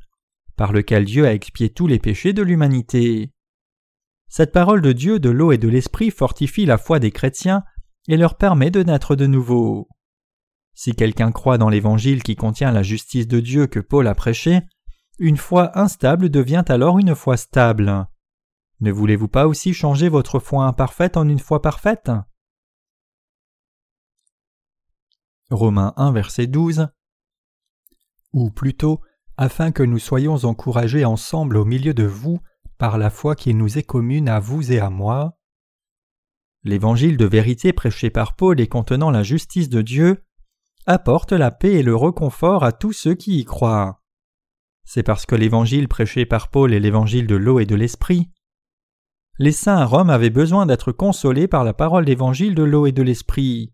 [0.55, 3.31] par lequel Dieu a expié tous les péchés de l'humanité.
[4.27, 7.63] Cette parole de Dieu de l'eau et de l'esprit fortifie la foi des chrétiens
[8.07, 9.87] et leur permet de naître de nouveau.
[10.73, 14.61] Si quelqu'un croit dans l'évangile qui contient la justice de Dieu que Paul a prêché,
[15.19, 18.07] une foi instable devient alors une foi stable.
[18.79, 22.11] Ne voulez-vous pas aussi changer votre foi imparfaite en une foi parfaite?
[25.51, 26.87] Romains 1 verset 12
[28.33, 29.01] Ou plutôt,
[29.37, 32.39] afin que nous soyons encouragés ensemble au milieu de vous
[32.77, 35.37] par la foi qui nous est commune à vous et à moi.
[36.63, 40.23] L'évangile de vérité prêché par Paul et contenant la justice de Dieu
[40.85, 44.01] apporte la paix et le réconfort à tous ceux qui y croient.
[44.83, 48.29] C'est parce que l'évangile prêché par Paul est l'évangile de l'eau et de l'esprit.
[49.39, 52.91] Les saints à Rome avaient besoin d'être consolés par la parole d'évangile de l'eau et
[52.91, 53.73] de l'esprit.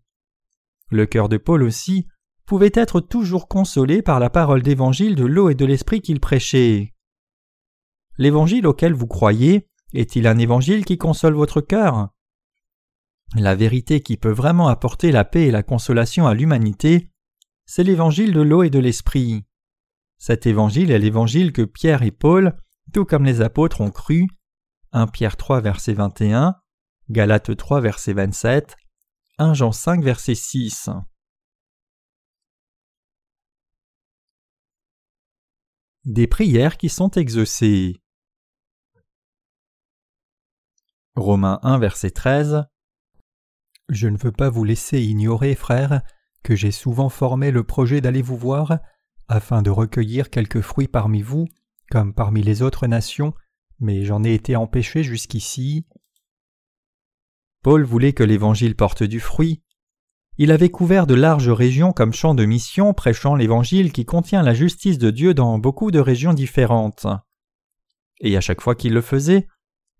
[0.90, 2.06] Le cœur de Paul aussi,
[2.46, 6.94] pouvaient être toujours consolés par la parole d'évangile de l'eau et de l'esprit qu'il prêchait.
[8.16, 12.08] L'évangile auquel vous croyez est-il un évangile qui console votre cœur?
[13.34, 17.10] La vérité qui peut vraiment apporter la paix et la consolation à l'humanité,
[17.66, 19.44] c'est l'évangile de l'eau et de l'esprit.
[20.16, 22.56] Cet évangile est l'évangile que Pierre et Paul,
[22.92, 24.26] tout comme les apôtres, ont cru.
[24.92, 26.56] 1 Pierre 3 verset 21,
[27.10, 28.76] Galates 3 verset 27,
[29.36, 30.88] 1 Jean 5 verset 6.
[36.06, 37.96] Des prières qui sont exaucées.
[41.14, 42.64] Romains 1 verset 13
[43.88, 46.02] Je ne veux pas vous laisser ignorer, frères,
[46.42, 48.78] que j'ai souvent formé le projet d'aller vous voir,
[49.28, 51.46] afin de recueillir quelques fruits parmi vous,
[51.90, 53.34] comme parmi les autres nations,
[53.80, 55.86] mais j'en ai été empêché jusqu'ici.
[57.62, 59.62] Paul voulait que l'Évangile porte du fruit.
[60.36, 64.54] Il avait couvert de larges régions comme champ de mission, prêchant l'Évangile qui contient la
[64.54, 67.06] justice de Dieu dans beaucoup de régions différentes.
[68.20, 69.48] Et à chaque fois qu'il le faisait,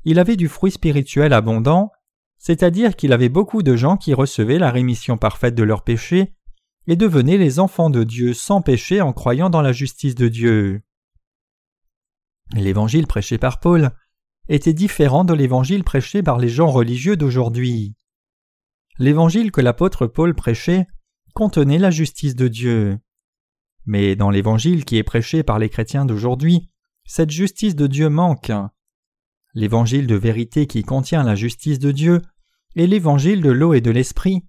[0.05, 1.91] il avait du fruit spirituel abondant,
[2.39, 6.35] c'est-à-dire qu'il avait beaucoup de gens qui recevaient la rémission parfaite de leurs péchés
[6.87, 10.83] et devenaient les enfants de Dieu sans péché en croyant dans la justice de Dieu.
[12.55, 13.91] L'évangile prêché par Paul
[14.49, 17.95] était différent de l'évangile prêché par les gens religieux d'aujourd'hui.
[18.99, 20.87] L'évangile que l'apôtre Paul prêchait
[21.35, 22.99] contenait la justice de Dieu.
[23.85, 26.71] Mais dans l'évangile qui est prêché par les chrétiens d'aujourd'hui,
[27.05, 28.51] cette justice de Dieu manque.
[29.55, 32.23] L'évangile de vérité qui contient la justice de Dieu
[32.77, 34.45] est l'évangile de l'eau et de l'esprit,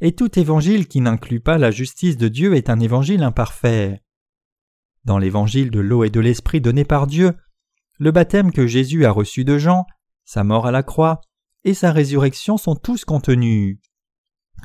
[0.00, 4.02] et tout évangile qui n'inclut pas la justice de Dieu est un évangile imparfait.
[5.04, 7.34] Dans l'évangile de l'eau et de l'esprit donné par Dieu,
[7.98, 9.86] le baptême que Jésus a reçu de Jean,
[10.24, 11.20] sa mort à la croix
[11.64, 13.78] et sa résurrection sont tous contenus.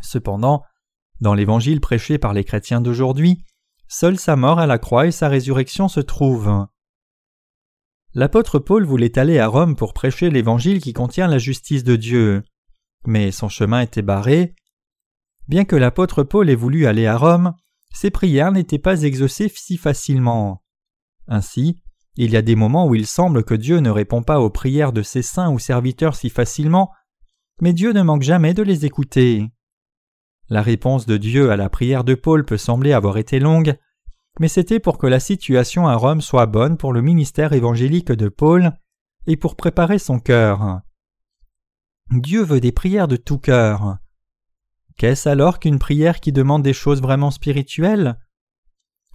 [0.01, 0.63] Cependant,
[1.19, 3.43] dans l'évangile prêché par les chrétiens d'aujourd'hui,
[3.87, 6.67] seule sa mort à la croix et sa résurrection se trouvent.
[8.15, 12.43] L'apôtre Paul voulait aller à Rome pour prêcher l'évangile qui contient la justice de Dieu,
[13.07, 14.55] mais son chemin était barré.
[15.47, 17.55] Bien que l'apôtre Paul ait voulu aller à Rome,
[17.91, 20.63] ses prières n'étaient pas exaucées si facilement.
[21.27, 21.79] Ainsi,
[22.15, 24.93] il y a des moments où il semble que Dieu ne répond pas aux prières
[24.93, 26.91] de ses saints ou serviteurs si facilement,
[27.61, 29.49] mais Dieu ne manque jamais de les écouter.
[30.49, 33.75] La réponse de Dieu à la prière de Paul peut sembler avoir été longue,
[34.39, 38.29] mais c'était pour que la situation à Rome soit bonne pour le ministère évangélique de
[38.29, 38.73] Paul
[39.27, 40.81] et pour préparer son cœur.
[42.11, 43.97] Dieu veut des prières de tout cœur.
[44.97, 48.19] Qu'est-ce alors qu'une prière qui demande des choses vraiment spirituelles?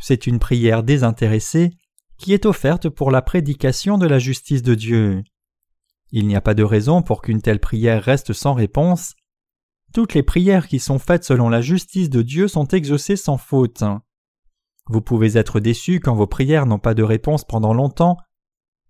[0.00, 1.70] C'est une prière désintéressée
[2.16, 5.22] qui est offerte pour la prédication de la justice de Dieu.
[6.10, 9.14] Il n'y a pas de raison pour qu'une telle prière reste sans réponse.
[9.92, 13.84] Toutes les prières qui sont faites selon la justice de Dieu sont exaucées sans faute.
[14.88, 18.16] Vous pouvez être déçu quand vos prières n'ont pas de réponse pendant longtemps,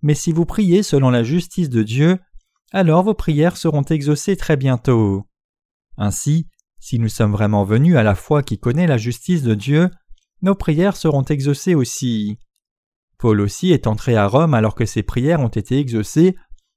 [0.02, 2.18] mais si vous priez selon la justice de Dieu,
[2.72, 5.24] alors vos prières seront exaucées très bientôt.
[5.96, 6.46] Ainsi,
[6.78, 9.90] si nous sommes vraiment venus à la foi qui connaît la justice de Dieu,
[10.42, 12.38] nos prières seront exaucées aussi.
[13.18, 16.36] Paul aussi est entré à Rome alors que ses prières ont été exaucées,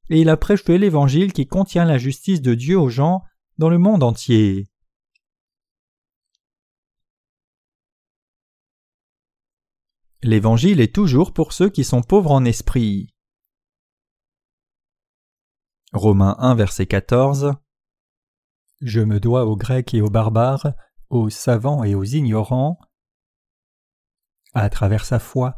[0.10, 3.22] et il a prêché l'évangile qui contient la justice de Dieu aux gens
[3.60, 4.71] dans le monde entier.
[10.24, 13.08] L'Évangile est toujours pour ceux qui sont pauvres en esprit.
[15.94, 17.54] Romains 1 verset 14
[18.82, 20.74] Je me dois aux Grecs et aux barbares,
[21.10, 22.80] aux savants et aux ignorants.
[24.54, 25.56] À travers sa foi,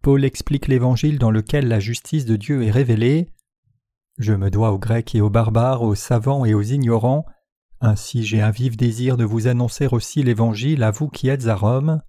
[0.00, 3.34] Paul explique l'Évangile dans lequel la justice de Dieu est révélée.
[4.16, 7.26] Je me dois aux Grecs et aux barbares, aux savants et aux ignorants,
[7.80, 11.54] ainsi j'ai un vif désir de vous annoncer aussi l'Évangile à vous qui êtes à
[11.54, 12.00] Rome.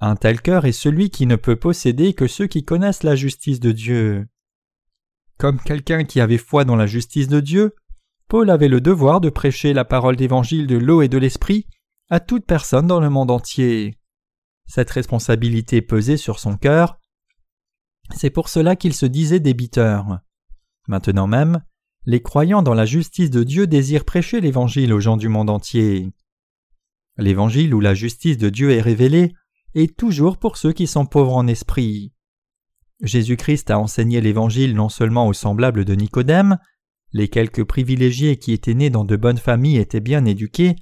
[0.00, 3.60] Un tel cœur est celui qui ne peut posséder que ceux qui connaissent la justice
[3.60, 4.26] de Dieu.
[5.36, 7.74] Comme quelqu'un qui avait foi dans la justice de Dieu,
[8.28, 11.66] Paul avait le devoir de prêcher la parole d'évangile de l'eau et de l'esprit
[12.08, 13.98] à toute personne dans le monde entier.
[14.66, 16.98] Cette responsabilité pesait sur son cœur.
[18.14, 20.20] C'est pour cela qu'il se disait débiteur.
[20.88, 21.62] Maintenant même,
[22.06, 26.10] les croyants dans la justice de Dieu désirent prêcher l'Évangile aux gens du monde entier.
[27.18, 29.34] L'Évangile où la justice de Dieu est révélée
[29.74, 32.12] et toujours pour ceux qui sont pauvres en esprit.
[33.02, 36.58] Jésus-Christ a enseigné l'Évangile non seulement aux semblables de Nicodème,
[37.12, 40.76] les quelques privilégiés qui étaient nés dans de bonnes familles étaient bien éduqués,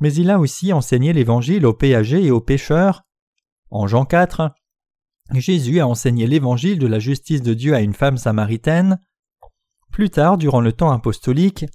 [0.00, 3.02] mais il a aussi enseigné l'Évangile aux péagers et aux pécheurs.
[3.70, 4.52] En Jean 4,
[5.34, 8.98] Jésus a enseigné l'Évangile de la justice de Dieu à une femme samaritaine.
[9.90, 11.66] Plus tard, durant le temps apostolique,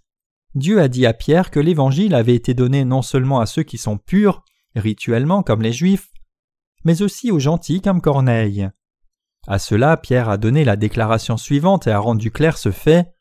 [0.55, 3.77] Dieu a dit à Pierre que l'Évangile avait été donné non seulement à ceux qui
[3.77, 4.43] sont purs,
[4.75, 6.09] rituellement comme les Juifs,
[6.85, 8.69] mais aussi aux gentils comme Corneille.
[9.47, 13.13] À cela, Pierre a donné la déclaration suivante et a rendu clair ce fait.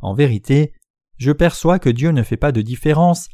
[0.00, 0.74] En vérité,
[1.16, 3.28] je perçois que Dieu ne fait pas de différence,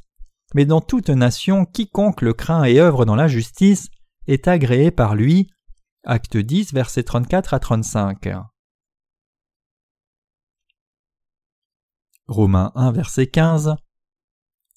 [0.55, 3.89] mais dans toute nation, quiconque le craint et œuvre dans la justice
[4.27, 5.49] est agréé par lui.
[6.05, 8.29] Acte 10, versets 34 à 35.
[12.27, 13.75] Romains 1, verset 15.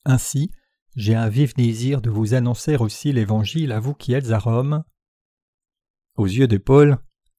[0.05, 0.51] Ainsi,
[0.95, 4.83] j'ai un vif désir de vous annoncer aussi l'Évangile à vous qui êtes à Rome.
[6.15, 6.97] Aux yeux de Paul,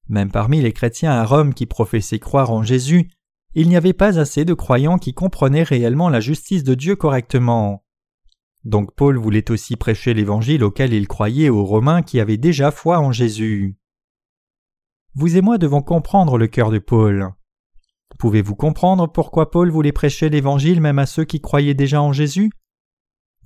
[0.09, 3.11] même parmi les chrétiens à Rome qui professaient croire en Jésus,
[3.55, 7.85] il n'y avait pas assez de croyants qui comprenaient réellement la justice de Dieu correctement.
[8.65, 12.99] Donc Paul voulait aussi prêcher l'Évangile auquel il croyait aux Romains qui avaient déjà foi
[12.99, 13.77] en Jésus.
[15.15, 17.33] Vous et moi devons comprendre le cœur de Paul.
[18.19, 22.51] Pouvez-vous comprendre pourquoi Paul voulait prêcher l'Évangile même à ceux qui croyaient déjà en Jésus?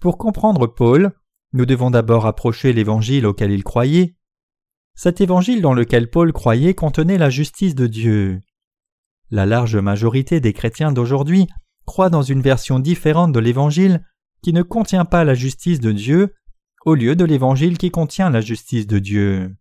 [0.01, 1.13] Pour comprendre Paul,
[1.53, 4.15] nous devons d'abord approcher l'Évangile auquel il croyait.
[5.01, 8.43] Cet Évangile dans lequel Paul croyait contenait la justice de Dieu.
[9.31, 11.47] La large majorité des chrétiens d'aujourd'hui
[11.87, 14.05] croient dans une version différente de l'Évangile
[14.43, 16.35] qui ne contient pas la justice de Dieu,
[16.85, 19.57] au lieu de l'Évangile qui contient la justice de Dieu.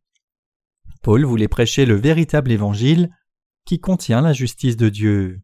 [1.04, 3.16] Paul voulait prêcher le véritable Évangile
[3.64, 5.42] qui contient la justice de Dieu.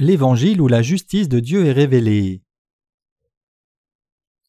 [0.00, 2.42] L'Évangile où la justice de Dieu est révélée.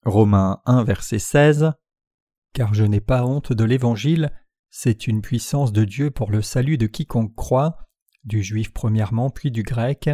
[0.05, 1.71] Romains 1 verset 16
[2.53, 4.31] Car je n'ai pas honte de l'Évangile,
[4.69, 7.77] c'est une puissance de Dieu pour le salut de quiconque croit,
[8.25, 10.09] du juif premièrement puis du grec.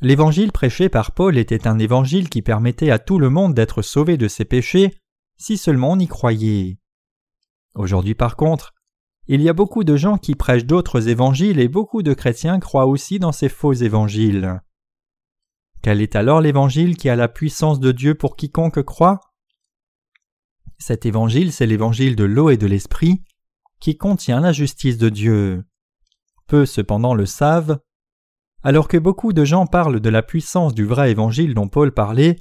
[0.00, 4.16] L'évangile prêché par Paul était un évangile qui permettait à tout le monde d'être sauvé
[4.16, 4.94] de ses péchés,
[5.36, 6.78] si seulement on y croyait.
[7.74, 8.74] Aujourd'hui par contre,
[9.26, 12.86] il y a beaucoup de gens qui prêchent d'autres évangiles et beaucoup de chrétiens croient
[12.86, 14.60] aussi dans ces faux évangiles.
[15.82, 19.20] Quel est alors l'évangile qui a la puissance de Dieu pour quiconque croit?
[20.78, 23.22] Cet évangile, c'est l'évangile de l'eau et de l'esprit,
[23.80, 25.64] qui contient la justice de Dieu.
[26.46, 27.78] Peu cependant le savent.
[28.62, 32.36] Alors que beaucoup de gens parlent de la puissance du vrai évangile dont Paul parlait,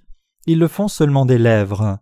[0.47, 1.99] ils le font seulement des lèvres.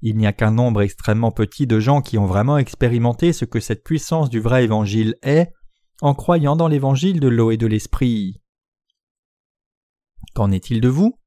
[0.00, 3.60] Il n'y a qu'un nombre extrêmement petit de gens qui ont vraiment expérimenté ce que
[3.60, 5.52] cette puissance du vrai évangile est,
[6.00, 8.40] en croyant dans l'évangile de l'eau et de l'esprit.
[10.34, 11.18] Qu'en est-il de vous?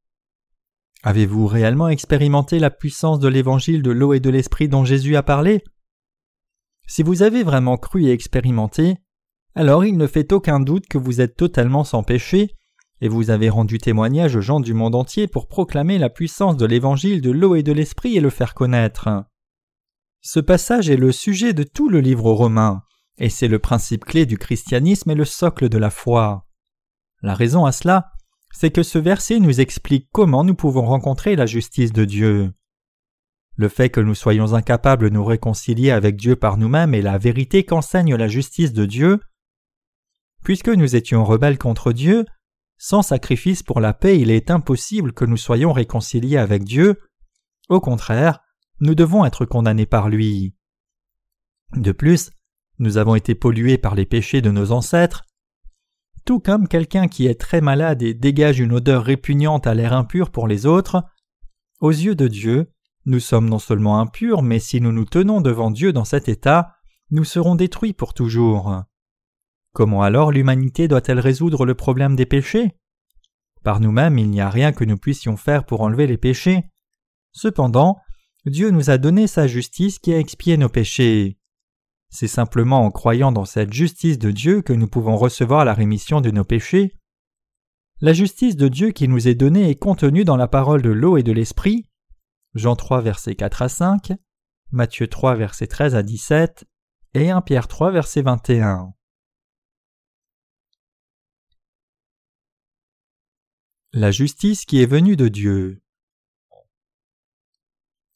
[1.04, 5.24] Avez-vous réellement expérimenté la puissance de l'évangile de l'eau et de l'esprit dont Jésus a
[5.24, 5.64] parlé?
[6.88, 8.98] Si vous avez vraiment cru et expérimenté,
[9.56, 12.56] alors il ne fait aucun doute que vous êtes totalement sans péché,
[13.02, 16.66] et vous avez rendu témoignage aux gens du monde entier pour proclamer la puissance de
[16.66, 19.10] l'évangile de l'eau et de l'esprit et le faire connaître.
[20.22, 22.84] Ce passage est le sujet de tout le livre romain,
[23.18, 26.48] et c'est le principe clé du christianisme et le socle de la foi.
[27.24, 28.12] La raison à cela,
[28.52, 32.54] c'est que ce verset nous explique comment nous pouvons rencontrer la justice de Dieu.
[33.56, 37.18] Le fait que nous soyons incapables de nous réconcilier avec Dieu par nous-mêmes est la
[37.18, 39.20] vérité qu'enseigne la justice de Dieu.
[40.44, 42.26] Puisque nous étions rebelles contre Dieu,
[42.78, 47.00] sans sacrifice pour la paix il est impossible que nous soyons réconciliés avec Dieu.
[47.70, 48.40] Au contraire,
[48.80, 50.56] nous devons être condamnés par lui.
[51.76, 52.32] De plus,
[52.80, 55.24] nous avons été pollués par les péchés de nos ancêtres,
[56.26, 60.30] tout comme quelqu'un qui est très malade et dégage une odeur répugnante à l'air impur
[60.30, 61.04] pour les autres,
[61.80, 62.72] aux yeux de Dieu,
[63.06, 66.76] nous sommes non seulement impurs, mais si nous nous tenons devant Dieu dans cet état,
[67.10, 68.84] nous serons détruits pour toujours.
[69.74, 72.76] Comment alors l'humanité doit-elle résoudre le problème des péchés?
[73.64, 76.66] Par nous-mêmes, il n'y a rien que nous puissions faire pour enlever les péchés.
[77.32, 77.98] Cependant,
[78.46, 81.38] Dieu nous a donné sa justice qui a expié nos péchés.
[82.12, 86.20] C'est simplement en croyant dans cette justice de Dieu que nous pouvons recevoir la rémission
[86.20, 86.94] de nos péchés.
[88.02, 91.16] La justice de Dieu qui nous est donnée est contenue dans la parole de l'eau
[91.16, 91.88] et de l'esprit.
[92.54, 94.14] Jean 3 versets 4 à 5,
[94.72, 96.66] Matthieu 3 versets 13 à 17
[97.14, 98.94] et 1 Pierre 3 verset 21.
[103.94, 105.82] La justice qui est venue de Dieu.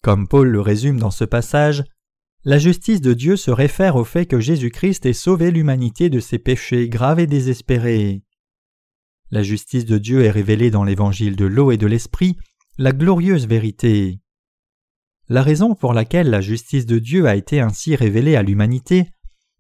[0.02, 1.84] Comme Paul le résume dans ce passage,
[2.46, 6.38] la justice de Dieu se réfère au fait que Jésus-Christ ait sauvé l'humanité de ses
[6.38, 8.22] péchés graves et désespérés.
[9.32, 12.38] La justice de Dieu est révélée dans l'évangile de l'eau et de l'esprit,
[12.78, 14.20] la glorieuse vérité.
[15.28, 19.10] La raison pour laquelle la justice de Dieu a été ainsi révélée à l'humanité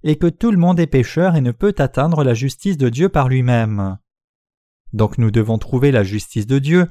[0.03, 3.09] est que tout le monde est pécheur et ne peut atteindre la justice de Dieu
[3.09, 3.97] par lui-même.
[4.93, 6.85] Donc nous devons trouver la justice de Dieu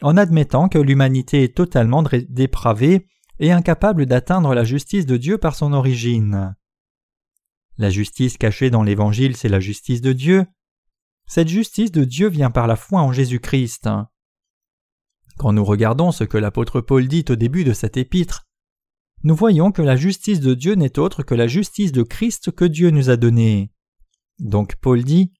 [0.00, 3.08] en admettant que l'humanité est totalement dépravée
[3.40, 6.54] et incapable d'atteindre la justice de Dieu par son origine.
[7.78, 10.46] La justice cachée dans l'Évangile, c'est la justice de Dieu.
[11.26, 13.88] Cette justice de Dieu vient par la foi en Jésus-Christ.
[15.38, 18.46] Quand nous regardons ce que l'apôtre Paul dit au début de cet épître,
[19.22, 22.66] nous voyons que la justice de Dieu n'est autre que la justice de Christ que
[22.66, 23.70] Dieu nous a donnée.
[24.38, 25.32] Donc Paul dit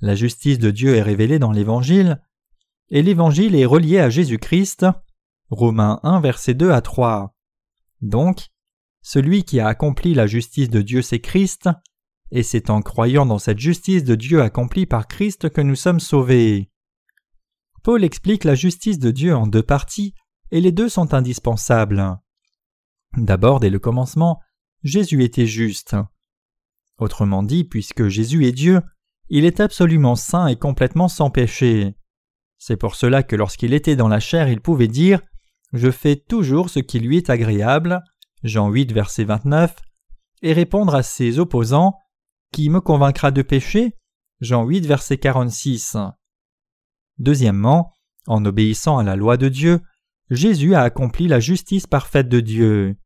[0.00, 2.20] La justice de Dieu est révélée dans l'Évangile,
[2.88, 4.86] et l'Évangile est relié à Jésus-Christ.
[5.50, 7.33] Romains 1, versets 2 à 3.
[8.04, 8.48] Donc,
[9.00, 11.70] celui qui a accompli la justice de Dieu, c'est Christ,
[12.30, 16.00] et c'est en croyant dans cette justice de Dieu accomplie par Christ que nous sommes
[16.00, 16.70] sauvés.
[17.82, 20.14] Paul explique la justice de Dieu en deux parties,
[20.50, 22.18] et les deux sont indispensables.
[23.16, 24.38] D'abord, dès le commencement,
[24.82, 25.96] Jésus était juste.
[26.98, 28.82] Autrement dit, puisque Jésus est Dieu,
[29.30, 31.96] il est absolument saint et complètement sans péché.
[32.58, 35.20] C'est pour cela que lorsqu'il était dans la chair, il pouvait dire
[35.74, 38.00] Je fais toujours ce qui lui est agréable,
[38.44, 39.74] Jean 8, verset 29,
[40.42, 41.98] et répondre à ses opposants
[42.52, 43.98] Qui me convaincra de péché?
[44.40, 45.96] Jean 8, verset 46.
[47.18, 47.92] Deuxièmement,
[48.28, 49.80] en obéissant à la loi de Dieu,
[50.30, 52.96] Jésus a accompli la justice parfaite de Dieu.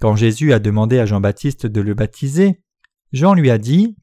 [0.00, 2.62] Quand Jésus a demandé à Jean-Baptiste de le baptiser,
[3.10, 3.96] Jean lui a dit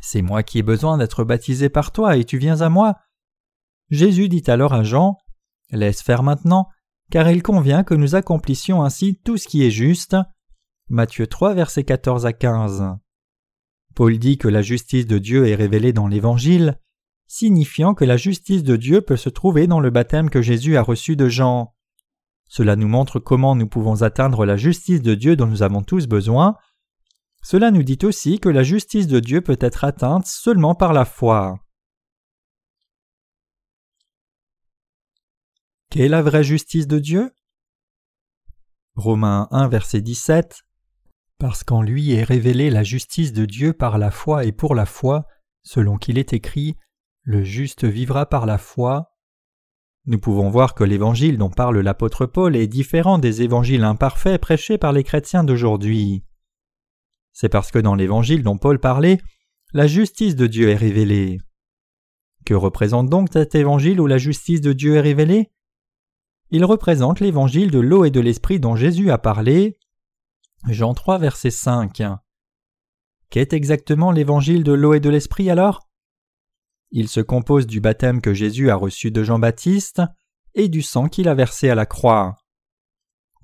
[0.00, 2.94] C'est moi qui ai besoin d'être baptisé par toi et tu viens à moi.
[3.90, 5.18] Jésus dit alors à Jean
[5.72, 6.68] Laisse faire maintenant,
[7.10, 10.16] car il convient que nous accomplissions ainsi tout ce qui est juste.
[10.88, 12.84] Matthieu 3, versets 14 à 15.
[13.94, 16.78] Paul dit que la justice de Dieu est révélée dans l'Évangile,
[17.26, 20.82] signifiant que la justice de Dieu peut se trouver dans le baptême que Jésus a
[20.82, 21.74] reçu de Jean.
[22.48, 26.08] Cela nous montre comment nous pouvons atteindre la justice de Dieu dont nous avons tous
[26.08, 26.56] besoin.
[27.42, 31.04] Cela nous dit aussi que la justice de Dieu peut être atteinte seulement par la
[31.04, 31.60] foi.
[35.90, 37.32] Qu'est la vraie justice de Dieu?
[38.94, 40.62] Romains 1 verset 17
[41.36, 44.86] Parce qu'en lui est révélée la justice de Dieu par la foi et pour la
[44.86, 45.26] foi,
[45.64, 46.76] selon qu'il est écrit,
[47.24, 49.16] Le juste vivra par la foi.
[50.06, 54.78] Nous pouvons voir que l'évangile dont parle l'apôtre Paul est différent des évangiles imparfaits prêchés
[54.78, 56.24] par les chrétiens d'aujourd'hui.
[57.32, 59.18] C'est parce que dans l'évangile dont Paul parlait,
[59.72, 61.40] la justice de Dieu est révélée.
[62.46, 65.50] Que représente donc cet évangile où la justice de Dieu est révélée?
[66.52, 69.78] Il représente l'évangile de l'eau et de l'esprit dont Jésus a parlé.
[70.68, 72.02] Jean 3, verset 5.
[73.30, 75.88] Qu'est exactement l'évangile de l'eau et de l'esprit alors?
[76.90, 80.02] Il se compose du baptême que Jésus a reçu de Jean-Baptiste
[80.54, 82.36] et du sang qu'il a versé à la croix.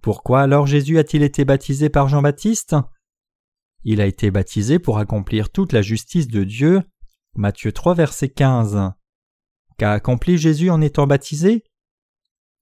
[0.02, 2.74] Pourquoi alors Jésus a-t-il été baptisé par Jean-Baptiste?
[3.84, 6.82] Il a été baptisé pour accomplir toute la justice de Dieu.
[7.36, 8.90] Matthieu 3 verset 15.
[9.78, 11.62] Qu'a accompli Jésus en étant baptisé?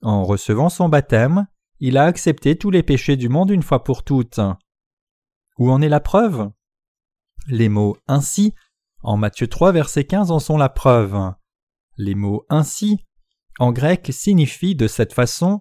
[0.04, 1.46] En recevant son baptême,
[1.80, 4.38] il a accepté tous les péchés du monde une fois pour toutes.
[5.58, 6.50] Où en est la preuve?
[7.48, 8.54] Les mots ainsi
[9.02, 11.32] en Matthieu 3, verset 15 en sont la preuve.
[11.96, 13.02] Les mots ainsi
[13.58, 15.60] en grec signifient de cette façon,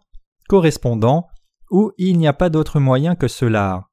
[0.50, 1.28] correspondant,
[1.72, 3.88] ou il n'y a pas d'autre moyen que cela.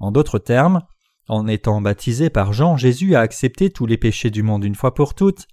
[0.00, 0.82] En d'autres termes,
[1.28, 4.92] en étant baptisé par Jean, Jésus a accepté tous les péchés du monde une fois
[4.92, 5.46] pour toutes,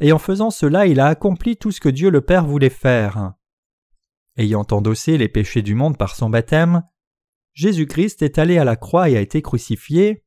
[0.00, 3.32] et en faisant cela il a accompli tout ce que Dieu le Père voulait faire.
[4.36, 6.82] Ayant endossé les péchés du monde par son baptême,
[7.52, 10.24] Jésus-Christ est allé à la croix et a été crucifié,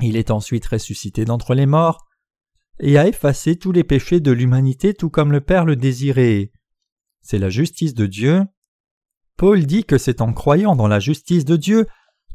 [0.00, 2.06] il est ensuite ressuscité d'entre les morts
[2.80, 6.52] et a effacé tous les péchés de l'humanité tout comme le Père le désirait.
[7.20, 8.44] C'est la justice de Dieu.
[9.36, 11.86] Paul dit que c'est en croyant dans la justice de Dieu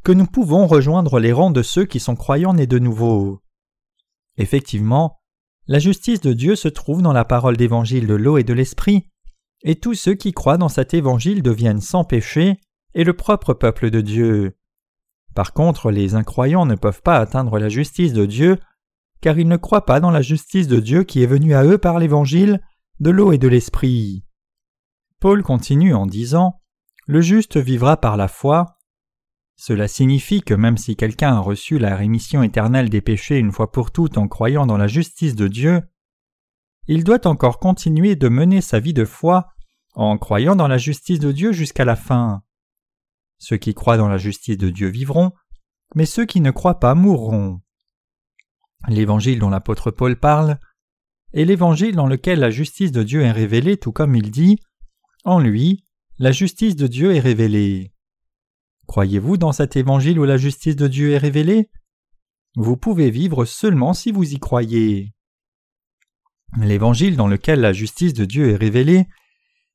[0.03, 3.41] que nous pouvons rejoindre les rangs de ceux qui sont croyants nés de nouveau.
[4.37, 5.21] Effectivement,
[5.67, 9.07] la justice de Dieu se trouve dans la parole d'évangile de l'eau et de l'esprit,
[9.63, 12.59] et tous ceux qui croient dans cet évangile deviennent sans péché
[12.93, 14.57] et le propre peuple de Dieu.
[15.33, 18.59] Par contre, les incroyants ne peuvent pas atteindre la justice de Dieu,
[19.21, 21.77] car ils ne croient pas dans la justice de Dieu qui est venue à eux
[21.77, 22.61] par l'Évangile,
[22.99, 24.25] de l'eau et de l'Esprit.
[25.19, 26.59] Paul continue en disant
[27.07, 28.77] Le juste vivra par la foi.
[29.65, 33.71] Cela signifie que même si quelqu'un a reçu la rémission éternelle des péchés une fois
[33.71, 35.81] pour toutes en croyant dans la justice de Dieu,
[36.87, 39.47] il doit encore continuer de mener sa vie de foi
[39.93, 42.43] en croyant dans la justice de Dieu jusqu'à la fin.
[43.37, 45.31] Ceux qui croient dans la justice de Dieu vivront,
[45.95, 47.61] mais ceux qui ne croient pas mourront.
[48.89, 50.59] L'évangile dont l'apôtre Paul parle
[51.31, 54.59] est l'évangile dans lequel la justice de Dieu est révélée, tout comme il dit
[55.23, 55.85] En lui,
[56.19, 57.92] la justice de Dieu est révélée.
[58.87, 61.69] Croyez-vous dans cet évangile où la justice de Dieu est révélée?
[62.55, 65.13] Vous pouvez vivre seulement si vous y croyez.
[66.57, 69.07] L'évangile dans lequel la justice de Dieu est révélée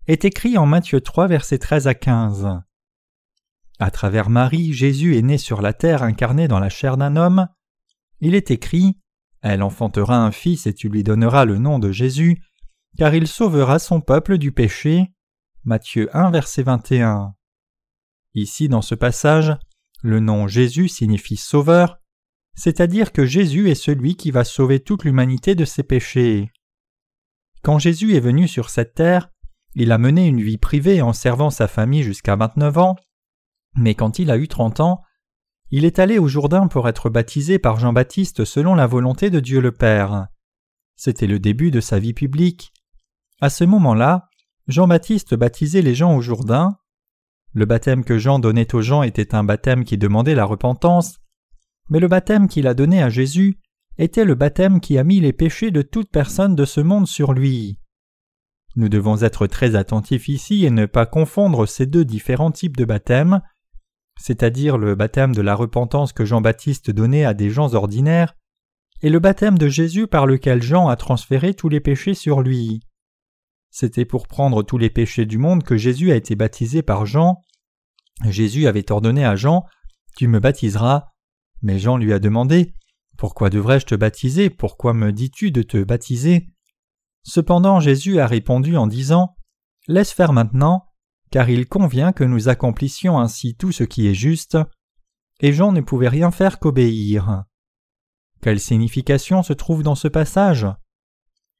[0.06, 2.48] est écrit en Matthieu 3, versets 13 à 15.
[3.80, 7.48] À travers Marie, Jésus est né sur la terre incarné dans la chair d'un homme.
[8.20, 8.98] Il est écrit
[9.42, 12.42] Elle enfantera un fils et tu lui donneras le nom de Jésus,
[12.96, 15.12] car il sauvera son peuple du péché.
[15.64, 17.34] Matthieu 1 verset 21.
[18.38, 19.56] Ici dans ce passage,
[20.00, 21.98] le nom Jésus signifie sauveur,
[22.54, 26.52] c'est-à-dire que Jésus est celui qui va sauver toute l'humanité de ses péchés.
[27.62, 29.28] Quand Jésus est venu sur cette terre,
[29.74, 32.96] il a mené une vie privée en servant sa famille jusqu'à 29 ans,
[33.74, 35.02] mais quand il a eu 30 ans,
[35.70, 39.60] il est allé au Jourdain pour être baptisé par Jean-Baptiste selon la volonté de Dieu
[39.60, 40.28] le Père.
[40.94, 42.72] C'était le début de sa vie publique.
[43.40, 44.28] À ce moment-là,
[44.68, 46.78] Jean-Baptiste baptisait les gens au Jourdain.
[47.52, 51.18] Le baptême que Jean donnait aux gens était un baptême qui demandait la repentance,
[51.90, 53.58] mais le baptême qu'il a donné à Jésus
[53.96, 57.32] était le baptême qui a mis les péchés de toute personne de ce monde sur
[57.32, 57.78] lui.
[58.76, 62.84] Nous devons être très attentifs ici et ne pas confondre ces deux différents types de
[62.84, 63.40] baptême,
[64.20, 68.34] c'est-à-dire le baptême de la repentance que Jean-Baptiste donnait à des gens ordinaires,
[69.02, 72.80] et le baptême de Jésus par lequel Jean a transféré tous les péchés sur lui.
[73.70, 77.42] C'était pour prendre tous les péchés du monde que Jésus a été baptisé par Jean.
[78.24, 79.64] Jésus avait ordonné à Jean
[80.16, 81.06] Tu me baptiseras.
[81.62, 82.74] Mais Jean lui a demandé
[83.16, 84.50] Pourquoi devrais-je te baptiser?
[84.50, 86.48] Pourquoi me dis-tu de te baptiser?
[87.22, 89.36] Cependant Jésus a répondu en disant
[89.86, 90.86] Laisse faire maintenant,
[91.30, 94.58] car il convient que nous accomplissions ainsi tout ce qui est juste.
[95.40, 97.44] Et Jean ne pouvait rien faire qu'obéir.
[98.40, 100.66] Quelle signification se trouve dans ce passage?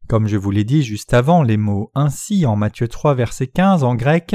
[0.09, 3.84] Comme je vous l'ai dit juste avant, les mots ainsi en Matthieu 3 verset 15
[3.84, 4.34] en grec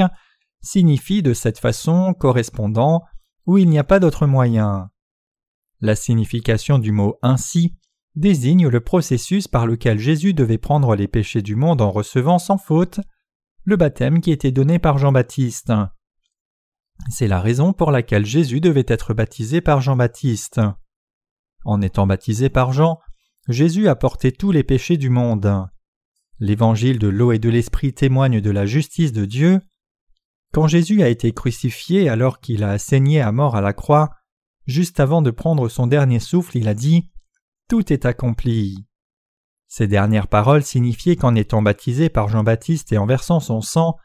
[0.62, 3.02] signifient de cette façon correspondant
[3.46, 4.90] où il n'y a pas d'autre moyen.
[5.80, 7.74] La signification du mot ainsi
[8.14, 12.56] désigne le processus par lequel Jésus devait prendre les péchés du monde en recevant sans
[12.56, 13.00] faute
[13.64, 15.72] le baptême qui était donné par Jean-Baptiste.
[17.10, 20.60] C'est la raison pour laquelle Jésus devait être baptisé par Jean-Baptiste.
[21.64, 23.00] En étant baptisé par Jean,
[23.48, 25.68] Jésus a porté tous les péchés du monde.
[26.40, 29.60] L'évangile de l'eau et de l'esprit témoigne de la justice de Dieu.
[30.52, 34.10] Quand Jésus a été crucifié alors qu'il a saigné à mort à la croix,
[34.66, 37.10] juste avant de prendre son dernier souffle, il a dit
[37.68, 38.86] Tout est accompli.
[39.68, 43.96] Ces dernières paroles signifiaient qu'en étant baptisé par Jean-Baptiste et en versant son sang,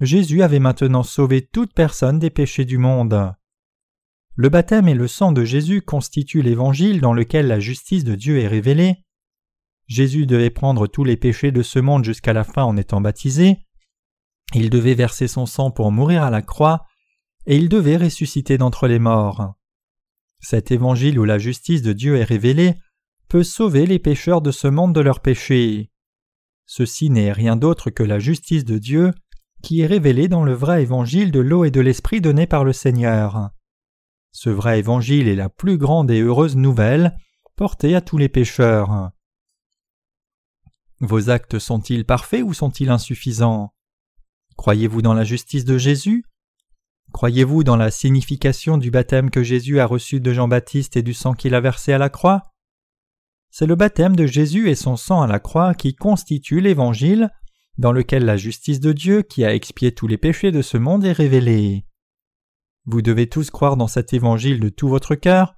[0.00, 3.32] Jésus avait maintenant sauvé toute personne des péchés du monde.
[4.38, 8.38] Le baptême et le sang de Jésus constituent l'évangile dans lequel la justice de Dieu
[8.38, 8.96] est révélée.
[9.86, 13.58] Jésus devait prendre tous les péchés de ce monde jusqu'à la fin en étant baptisé.
[14.54, 16.84] Il devait verser son sang pour mourir à la croix,
[17.46, 19.54] et il devait ressusciter d'entre les morts.
[20.40, 22.74] Cet évangile où la justice de Dieu est révélée
[23.28, 25.90] peut sauver les pécheurs de ce monde de leurs péchés.
[26.66, 29.12] Ceci n'est rien d'autre que la justice de Dieu
[29.62, 32.72] qui est révélée dans le vrai évangile de l'eau et de l'esprit donné par le
[32.72, 33.50] Seigneur.
[34.38, 37.16] Ce vrai évangile est la plus grande et heureuse nouvelle
[37.56, 39.12] portée à tous les pécheurs.
[41.00, 43.72] Vos actes sont-ils parfaits ou sont-ils insuffisants?
[44.58, 46.22] Croyez-vous dans la justice de Jésus?
[47.12, 51.32] Croyez-vous dans la signification du baptême que Jésus a reçu de Jean-Baptiste et du sang
[51.32, 52.42] qu'il a versé à la croix?
[53.48, 57.30] C'est le baptême de Jésus et son sang à la croix qui constitue l'Évangile,
[57.78, 61.06] dans lequel la justice de Dieu qui a expié tous les péchés de ce monde
[61.06, 61.86] est révélée.
[62.86, 65.54] Vous devez tous croire dans cet Évangile de tout votre cœur,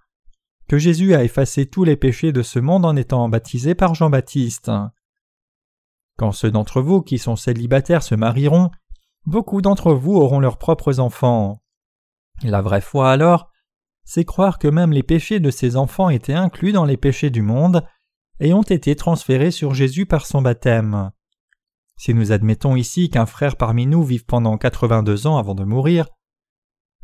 [0.66, 4.70] que Jésus a effacé tous les péchés de ce monde en étant baptisé par Jean-Baptiste.
[6.16, 8.70] Quand ceux d'entre vous qui sont célibataires se marieront,
[9.26, 11.62] beaucoup d'entre vous auront leurs propres enfants.
[12.43, 13.51] La vraie foi alors,
[14.05, 17.43] c'est croire que même les péchés de ses enfants étaient inclus dans les péchés du
[17.43, 17.87] monde
[18.41, 21.11] et ont été transférés sur Jésus par son baptême.
[21.99, 26.07] Si nous admettons ici qu'un frère parmi nous vive pendant 82 ans avant de mourir,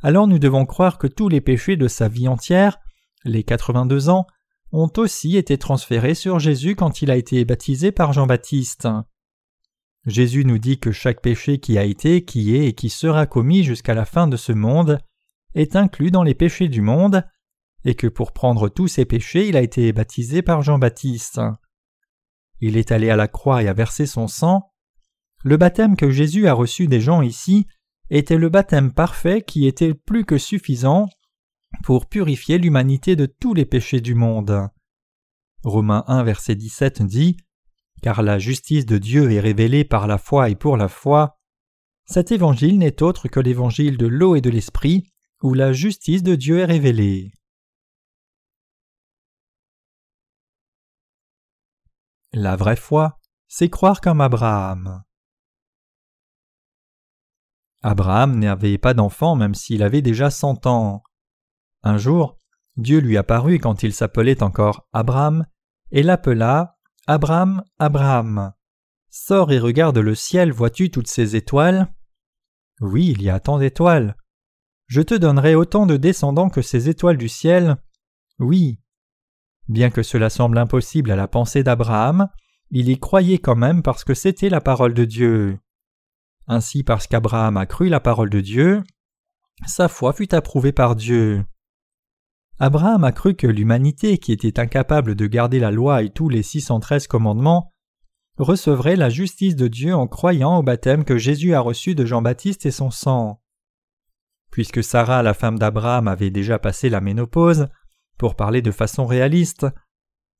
[0.04, 2.78] alors nous devons croire que tous les péchés de sa vie entière,
[3.24, 4.26] les 82 ans,
[4.70, 8.86] ont aussi été transférés sur Jésus quand il a été baptisé par Jean-Baptiste.
[10.04, 13.64] Jésus nous dit que chaque péché qui a été, qui est et qui sera commis
[13.64, 15.00] jusqu'à la fin de ce monde
[15.54, 17.24] est inclus dans les péchés du monde,
[17.86, 21.40] et que pour prendre tous ces péchés il a été baptisé par Jean-Baptiste.
[22.60, 24.70] Il est allé à la croix et a versé son sang.
[25.44, 27.66] Le baptême que Jésus a reçu des gens ici
[28.10, 31.08] était le baptême parfait qui était plus que suffisant
[31.82, 34.68] pour purifier l'humanité de tous les péchés du monde.
[35.62, 37.36] Romains 1 verset 17 dit
[38.02, 41.38] Car la justice de Dieu est révélée par la foi et pour la foi.
[42.04, 45.04] Cet évangile n'est autre que l'évangile de l'eau et de l'esprit,
[45.42, 47.32] où la justice de Dieu est révélée.
[52.32, 55.04] La vraie foi, c'est croire comme Abraham.
[57.86, 61.02] Abraham n'avait pas d'enfant même s'il avait déjà cent ans.
[61.82, 62.40] Un jour,
[62.78, 65.46] Dieu lui apparut quand il s'appelait encore Abraham,
[65.90, 68.54] et l'appela Abraham, Abraham.
[69.10, 71.92] Sors et regarde le ciel, vois-tu toutes ces étoiles?
[72.80, 74.16] Oui, il y a tant d'étoiles.
[74.86, 77.76] Je te donnerai autant de descendants que ces étoiles du ciel.
[78.38, 78.80] Oui.
[79.68, 82.30] Bien que cela semble impossible à la pensée d'Abraham,
[82.70, 85.58] il y croyait quand même parce que c'était la parole de Dieu.
[86.46, 88.82] Ainsi parce qu'Abraham a cru la parole de Dieu,
[89.66, 91.44] sa foi fut approuvée par Dieu.
[92.58, 96.42] Abraham a cru que l'humanité, qui était incapable de garder la loi et tous les
[96.42, 97.72] 613 commandements,
[98.36, 102.66] recevrait la justice de Dieu en croyant au baptême que Jésus a reçu de Jean-Baptiste
[102.66, 103.40] et son sang.
[104.50, 107.68] Puisque Sarah, la femme d'Abraham, avait déjà passé la ménopause,
[108.18, 109.66] pour parler de façon réaliste,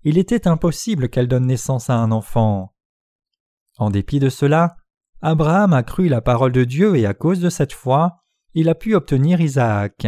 [0.05, 2.75] il était impossible qu'elle donne naissance à un enfant.
[3.79, 4.77] En dépit de cela,
[5.27, 8.19] Abraham a cru la parole de Dieu et à cause de cette foi,
[8.53, 10.07] il a pu obtenir Isaac.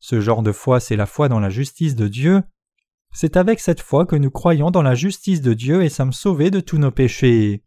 [0.00, 2.42] Ce genre de foi, c'est la foi dans la justice de Dieu.
[3.12, 6.50] C'est avec cette foi que nous croyons dans la justice de Dieu et sommes sauvés
[6.50, 7.62] de tous nos péchés.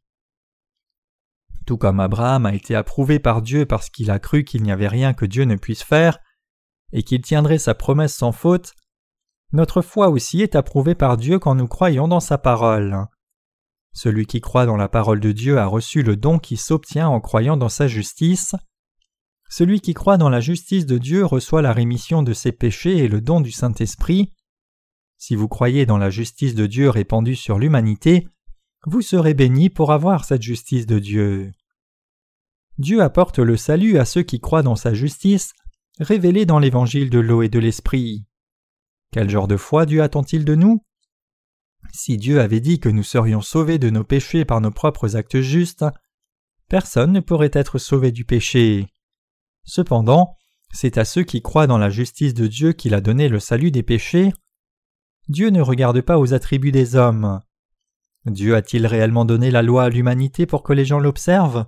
[1.66, 4.90] Tout comme Abraham a été approuvé par Dieu parce qu'il a cru qu'il n'y avait
[4.90, 6.20] rien que Dieu ne puisse faire,
[6.92, 8.74] et qu'il tiendrait sa promesse sans faute,
[9.54, 13.08] notre foi aussi est approuvée par Dieu quand nous croyons dans sa parole.
[13.92, 17.20] Celui qui croit dans la parole de Dieu a reçu le don qui s'obtient en
[17.20, 18.56] croyant dans sa justice.
[19.50, 23.08] Celui qui croit dans la justice de Dieu reçoit la rémission de ses péchés et
[23.08, 24.34] le don du Saint-Esprit.
[25.18, 28.28] Si vous croyez dans la justice de Dieu répandue sur l'humanité,
[28.86, 31.52] vous serez bénis pour avoir cette justice de Dieu.
[32.78, 35.54] Dieu apporte le salut à ceux qui croient dans sa justice,
[36.00, 38.26] révélée dans l'évangile de l'eau et de l'esprit.
[39.12, 40.86] Quel genre de foi Dieu attend-il de nous?
[41.92, 45.42] Si Dieu avait dit que nous serions sauvés de nos péchés par nos propres actes
[45.42, 45.86] justes,
[46.70, 48.88] personne ne pourrait être sauvé du péché.
[49.64, 50.36] Cependant,
[50.72, 53.72] c'est à ceux qui croient dans la justice de Dieu qu'il a donné le salut
[53.72, 54.32] des péchés.
[55.28, 57.42] Dieu ne regarde pas aux attributs des hommes.
[58.26, 61.66] Dieu a-t-il réellement donné la loi à l'humanité pour que les gens l'observent?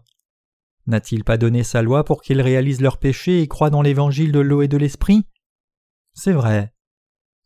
[0.87, 4.39] N'a-t-il pas donné sa loi pour qu'ils réalisent leurs péchés et croient dans l'évangile de
[4.39, 5.25] l'eau et de l'esprit?
[6.13, 6.73] C'est vrai.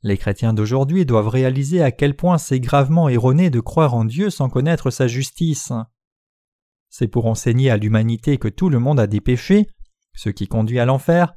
[0.05, 4.29] Les chrétiens d'aujourd'hui doivent réaliser à quel point c'est gravement erroné de croire en Dieu
[4.29, 5.71] sans connaître sa justice.
[6.89, 9.65] C'est pour enseigner à l'humanité que tout le monde a des péchés
[10.15, 11.33] ce qui conduit à l'enfer,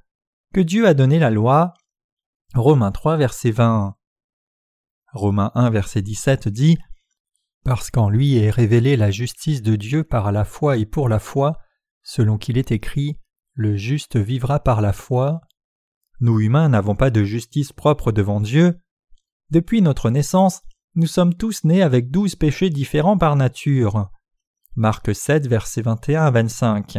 [0.52, 1.72] que Dieu a donné la loi.
[2.54, 3.96] Romains 3, verset 20.
[5.14, 6.76] Romains 1, verset 17 dit
[7.64, 11.18] Parce qu'en lui est révélée la justice de Dieu par la foi et pour la
[11.18, 11.54] foi,
[12.02, 13.18] selon qu'il est écrit
[13.54, 15.40] Le juste vivra par la foi.
[16.20, 18.80] Nous humains n'avons pas de justice propre devant Dieu.
[19.50, 20.62] Depuis notre naissance,
[20.94, 24.10] nous sommes tous nés avec douze péchés différents par nature.
[24.74, 26.98] Marc 7, verset 21 à 25.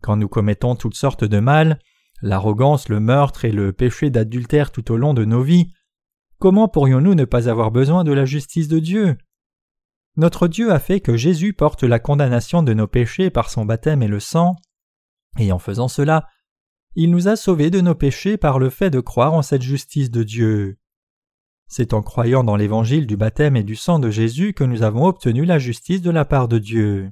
[0.00, 1.80] Quand nous commettons toutes sortes de mal,
[2.22, 5.72] l'arrogance, le meurtre et le péché d'adultère tout au long de nos vies,
[6.38, 9.18] comment pourrions-nous ne pas avoir besoin de la justice de Dieu?
[10.16, 14.02] Notre Dieu a fait que Jésus porte la condamnation de nos péchés par son baptême
[14.02, 14.54] et le sang,
[15.38, 16.28] et en faisant cela,
[16.96, 20.10] il nous a sauvés de nos péchés par le fait de croire en cette justice
[20.10, 20.78] de Dieu.
[21.66, 25.06] C'est en croyant dans l'évangile du baptême et du sang de Jésus que nous avons
[25.06, 27.10] obtenu la justice de la part de Dieu.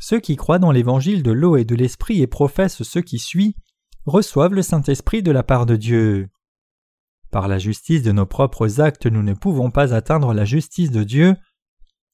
[0.00, 3.56] Ceux qui croient dans l'évangile de l'eau et de l'esprit et professent ce qui suit
[4.04, 6.28] reçoivent le Saint-Esprit de la part de Dieu.
[7.30, 11.04] Par la justice de nos propres actes, nous ne pouvons pas atteindre la justice de
[11.04, 11.36] Dieu.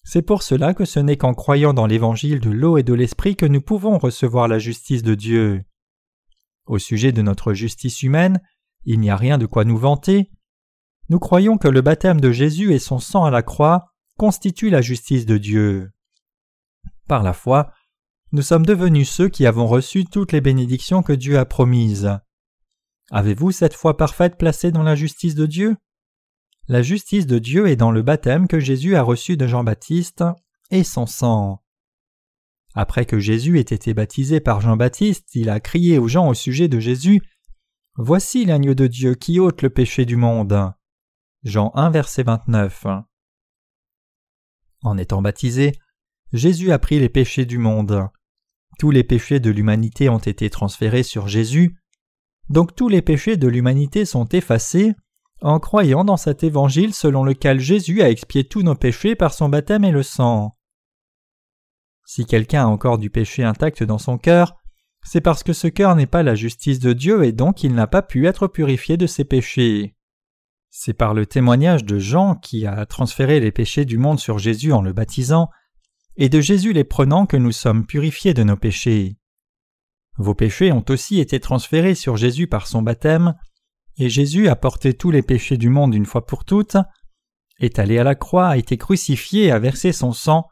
[0.02, 3.36] C'est pour cela que ce n'est qu'en croyant dans l'évangile de l'eau et de l'esprit
[3.36, 5.64] que nous pouvons recevoir la justice de Dieu.
[6.66, 8.40] Au sujet de notre justice humaine,
[8.84, 10.30] il n'y a rien de quoi nous vanter.
[11.08, 14.80] Nous croyons que le baptême de Jésus et son sang à la croix constituent la
[14.80, 15.90] justice de Dieu.
[17.08, 17.72] Par la foi,
[18.32, 22.18] nous sommes devenus ceux qui avons reçu toutes les bénédictions que Dieu a promises.
[23.10, 25.76] Avez-vous cette foi parfaite placée dans la justice de Dieu?
[26.66, 30.24] La justice de Dieu est dans le baptême que Jésus a reçu de Jean-Baptiste
[30.70, 31.63] et son sang.
[32.75, 36.68] Après que Jésus ait été baptisé par Jean-Baptiste, il a crié aux gens au sujet
[36.68, 37.22] de Jésus
[37.97, 40.72] Voici l'agneau de Dieu qui ôte le péché du monde.
[41.45, 42.87] Jean 1, verset 29.
[44.83, 45.79] En étant baptisé,
[46.33, 48.09] Jésus a pris les péchés du monde.
[48.81, 51.79] Tous les péchés de l'humanité ont été transférés sur Jésus.
[52.49, 54.95] Donc tous les péchés de l'humanité sont effacés
[55.41, 59.49] en croyant dans cet évangile selon lequel Jésus a expié tous nos péchés par son
[59.49, 60.57] baptême et le sang.
[62.05, 64.57] Si quelqu'un a encore du péché intact dans son cœur,
[65.05, 67.86] c'est parce que ce cœur n'est pas la justice de Dieu et donc il n'a
[67.86, 69.94] pas pu être purifié de ses péchés.
[70.70, 74.72] C'est par le témoignage de Jean qui a transféré les péchés du monde sur Jésus
[74.72, 75.48] en le baptisant
[76.16, 79.16] et de Jésus les prenant que nous sommes purifiés de nos péchés.
[80.16, 83.34] Vos péchés ont aussi été transférés sur Jésus par son baptême,
[83.98, 86.76] et Jésus a porté tous les péchés du monde une fois pour toutes,
[87.59, 90.46] est allé à la croix, a été crucifié a versé son sang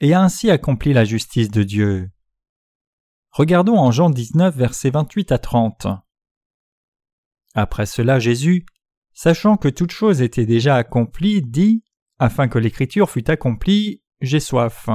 [0.00, 2.10] et a ainsi accompli la justice de Dieu.
[3.30, 5.86] Regardons en Jean 19, versets 28 à 30.
[7.54, 8.64] Après cela, Jésus,
[9.12, 11.82] sachant que toute chose était déjà accomplie, dit,
[12.18, 14.88] afin que l'écriture fût accomplie, J'ai soif.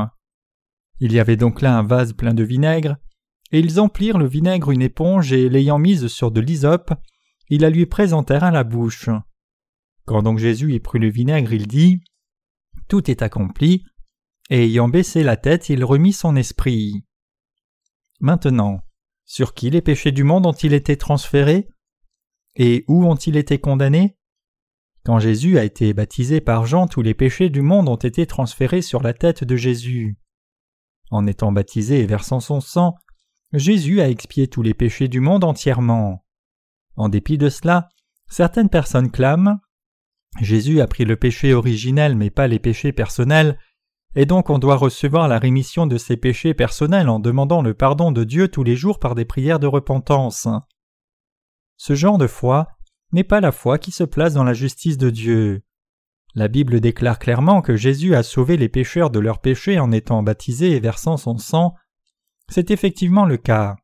[1.00, 2.98] Il y avait donc là un vase plein de vinaigre,
[3.52, 6.94] et ils emplirent le vinaigre une éponge et l'ayant mise sur de l'hysope,
[7.50, 9.10] ils la lui présentèrent à la bouche.
[10.06, 12.04] Quand donc Jésus y prit le vinaigre, il dit
[12.88, 13.86] Tout est accompli,
[14.50, 17.06] et ayant baissé la tête, il remit son esprit.
[18.20, 18.82] Maintenant,
[19.26, 21.68] sur qui les péchés du monde ont-ils été transférés?
[22.56, 24.18] Et où ont-ils été condamnés?
[25.04, 28.82] Quand Jésus a été baptisé par Jean, tous les péchés du monde ont été transférés
[28.82, 30.18] sur la tête de Jésus.
[31.12, 32.96] En étant baptisé et versant son sang,
[33.52, 36.26] Jésus a expié tous les péchés du monde entièrement.
[36.96, 37.90] En dépit de cela,
[38.30, 39.60] certaines personnes clament
[40.42, 43.60] Jésus a pris le péché originel mais pas les péchés personnels,
[44.16, 48.12] et donc on doit recevoir la rémission de ses péchés personnels en demandant le pardon
[48.12, 50.48] de Dieu tous les jours par des prières de repentance.
[51.78, 52.68] Ce genre de foi
[53.12, 55.64] n'est pas la foi qui se place dans la justice de Dieu.
[56.36, 60.24] La Bible déclare clairement que Jésus a sauvé les pécheurs de leurs péchés en étant
[60.24, 61.76] baptisé et versant son sang.
[62.50, 63.76] C'est effectivement le cas.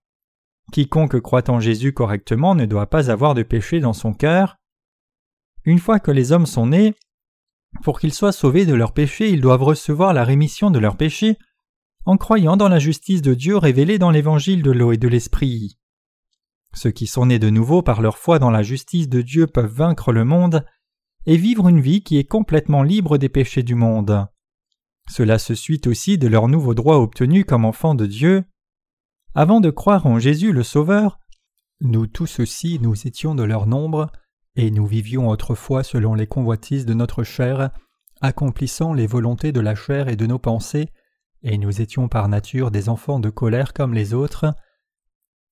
[0.71, 4.57] Quiconque croit en Jésus correctement ne doit pas avoir de péché dans son cœur.
[5.63, 6.95] Une fois que les hommes sont nés,
[7.83, 11.37] pour qu'ils soient sauvés de leurs péchés, ils doivent recevoir la rémission de leurs péchés
[12.05, 15.77] en croyant dans la justice de Dieu révélée dans l'évangile de l'eau et de l'esprit.
[16.73, 19.73] Ceux qui sont nés de nouveau par leur foi dans la justice de Dieu peuvent
[19.73, 20.65] vaincre le monde
[21.25, 24.27] et vivre une vie qui est complètement libre des péchés du monde.
[25.09, 28.43] Cela se suit aussi de leur nouveau droit obtenu comme enfants de Dieu.
[29.35, 31.19] Avant de croire en Jésus le Sauveur,
[31.81, 34.11] nous tous aussi nous étions de leur nombre,
[34.59, 37.69] et nous vivions autrefois selon les convoitises de notre chair,
[38.19, 40.89] accomplissant les volontés de la chair et de nos pensées,
[41.43, 44.53] et nous étions par nature des enfants de colère comme les autres.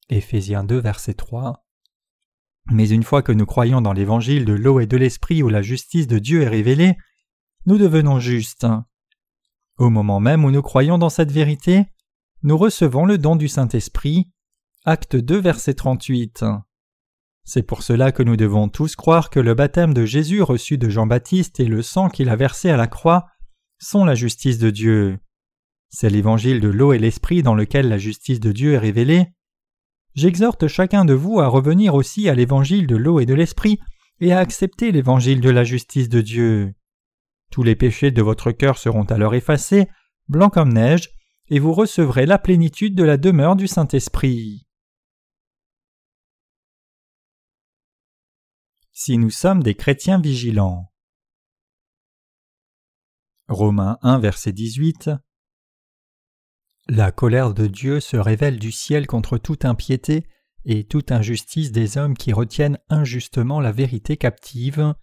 [0.09, 1.65] Éphésiens 2, verset 3.
[2.69, 5.61] Mais une fois que nous croyons dans l'évangile de l'eau et de l'esprit où la
[5.61, 6.97] justice de Dieu est révélée,
[7.65, 8.67] nous devenons justes.
[9.77, 11.85] Au moment même où nous croyons dans cette vérité,
[12.43, 14.29] nous recevons le don du Saint-Esprit.
[14.83, 16.43] Acte 2, verset 38.
[17.49, 20.89] C'est pour cela que nous devons tous croire que le baptême de Jésus reçu de
[20.89, 23.27] Jean-Baptiste et le sang qu'il a versé à la croix
[23.79, 25.19] sont la justice de Dieu.
[25.89, 29.27] C'est l'évangile de l'eau et l'esprit dans lequel la justice de Dieu est révélée.
[30.13, 33.79] J'exhorte chacun de vous à revenir aussi à l'évangile de l'eau et de l'esprit
[34.19, 36.73] et à accepter l'évangile de la justice de Dieu.
[37.49, 39.87] Tous les péchés de votre cœur seront alors effacés,
[40.27, 41.11] blancs comme neige,
[41.47, 44.66] et vous recevrez la plénitude de la demeure du Saint-Esprit.
[48.99, 50.91] Si nous sommes des chrétiens vigilants.
[53.47, 55.11] Romains 1 verset 18
[56.87, 60.25] La colère de Dieu se révèle du ciel contre toute impiété
[60.65, 64.95] et toute injustice des hommes qui retiennent injustement la vérité captive.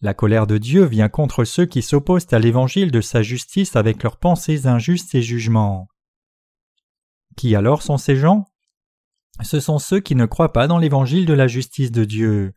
[0.00, 4.02] La colère de Dieu vient contre ceux qui s'opposent à l'évangile de sa justice avec
[4.02, 5.86] leurs pensées injustes et jugements.
[7.36, 8.48] Qui alors sont ces gens?
[9.42, 12.54] Ce sont ceux qui ne croient pas dans l'évangile de la justice de Dieu.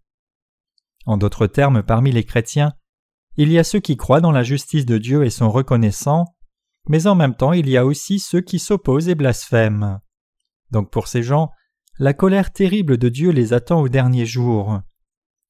[1.05, 2.73] En d'autres termes, parmi les chrétiens,
[3.37, 6.25] il y a ceux qui croient dans la justice de Dieu et sont reconnaissants,
[6.87, 9.99] mais en même temps il y a aussi ceux qui s'opposent et blasphèment.
[10.71, 11.51] Donc pour ces gens,
[11.99, 14.79] la colère terrible de Dieu les attend au dernier jour.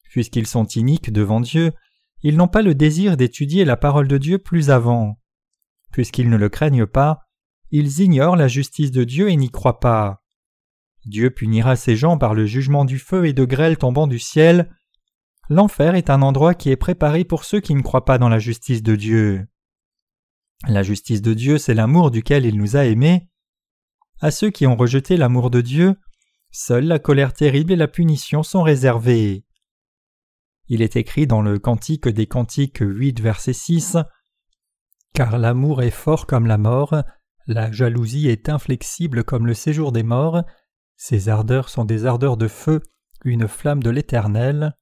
[0.10, 1.74] Puisqu'ils sont iniques devant Dieu,
[2.24, 5.20] ils n'ont pas le désir d'étudier la parole de Dieu plus avant.
[5.92, 7.20] Puisqu'ils ne le craignent pas,
[7.72, 10.24] ils ignorent la justice de Dieu et n'y croient pas.
[11.06, 14.76] Dieu punira ces gens par le jugement du feu et de grêle tombant du ciel.
[15.50, 18.39] L'enfer est un endroit qui est préparé pour ceux qui ne croient pas dans la
[18.39, 19.47] justice de Dieu.
[20.68, 23.30] La justice de Dieu, c'est l'amour duquel il nous a aimés.
[24.20, 25.95] À ceux qui ont rejeté l'amour de Dieu,
[26.52, 29.45] seule la colère terrible et la punition sont réservées.
[30.68, 33.97] Il est écrit dans le Cantique des Cantiques 8, verset 6
[35.14, 36.93] Car l'amour est fort comme la mort,
[37.47, 40.43] la jalousie est inflexible comme le séjour des morts,
[41.02, 42.82] ces ardeurs sont des ardeurs de feu,
[43.24, 44.76] une flamme de l'Éternel.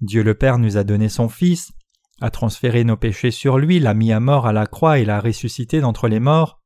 [0.00, 1.72] Dieu le Père nous a donné son Fils,
[2.20, 5.20] a transféré nos péchés sur lui, l'a mis à mort à la croix et l'a
[5.20, 6.62] ressuscité d'entre les morts.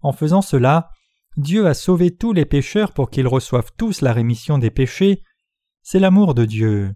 [0.00, 0.88] En faisant cela,
[1.36, 5.22] Dieu a sauvé tous les pécheurs pour qu'ils reçoivent tous la rémission des péchés.
[5.82, 6.94] C'est l'amour de Dieu.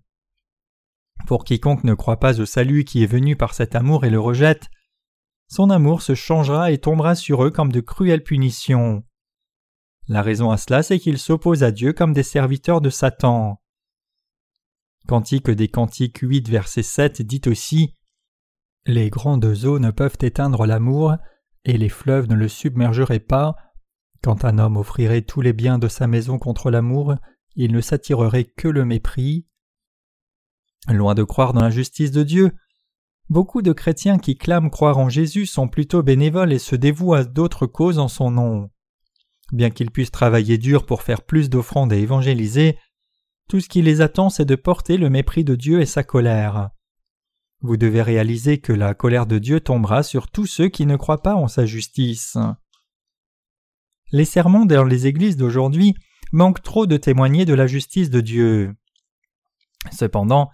[1.27, 4.19] Pour quiconque ne croit pas au salut qui est venu par cet amour et le
[4.19, 4.71] rejette,
[5.47, 9.05] son amour se changera et tombera sur eux comme de cruelles punitions.
[10.09, 13.61] La raison à cela, c'est qu'ils s'opposent à Dieu comme des serviteurs de Satan.
[15.09, 17.95] Cantique des Cantiques 8, verset 7 dit aussi
[18.87, 21.17] Les grandes eaux ne peuvent éteindre l'amour,
[21.65, 23.57] et les fleuves ne le submergeraient pas.
[24.23, 27.17] Quand un homme offrirait tous les biens de sa maison contre l'amour,
[27.57, 29.47] il ne s'attirerait que le mépris.
[30.89, 32.53] Loin de croire dans la justice de Dieu,
[33.29, 37.25] beaucoup de chrétiens qui clament croire en Jésus sont plutôt bénévoles et se dévouent à
[37.25, 38.71] d'autres causes en son nom.
[39.53, 42.79] Bien qu'ils puissent travailler dur pour faire plus d'offrandes et évangéliser,
[43.49, 46.71] tout ce qui les attend c'est de porter le mépris de Dieu et sa colère.
[47.61, 51.23] Vous devez réaliser que la colère de Dieu tombera sur tous ceux qui ne croient
[51.23, 52.37] pas en sa justice.
[54.13, 55.95] Les sermons dans les églises d'aujourd'hui
[56.33, 58.75] manquent trop de témoigner de la justice de Dieu.
[59.93, 60.51] Cependant,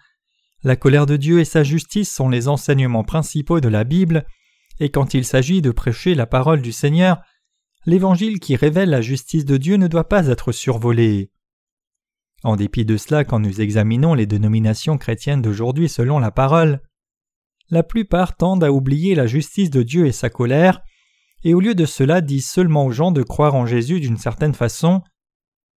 [0.63, 4.27] la colère de Dieu et sa justice sont les enseignements principaux de la Bible,
[4.79, 7.21] et quand il s'agit de prêcher la parole du Seigneur,
[7.87, 11.31] l'évangile qui révèle la justice de Dieu ne doit pas être survolé.
[12.45, 16.81] En dépit de cela, quand nous examinons les dénominations chrétiennes d'aujourd'hui selon la parole,
[17.71, 20.83] la plupart tendent à oublier la justice de Dieu et sa colère,
[21.45, 24.55] et au lieu de cela disent seulement aux gens de croire en Jésus d'une certaine
[24.55, 25.03] façon.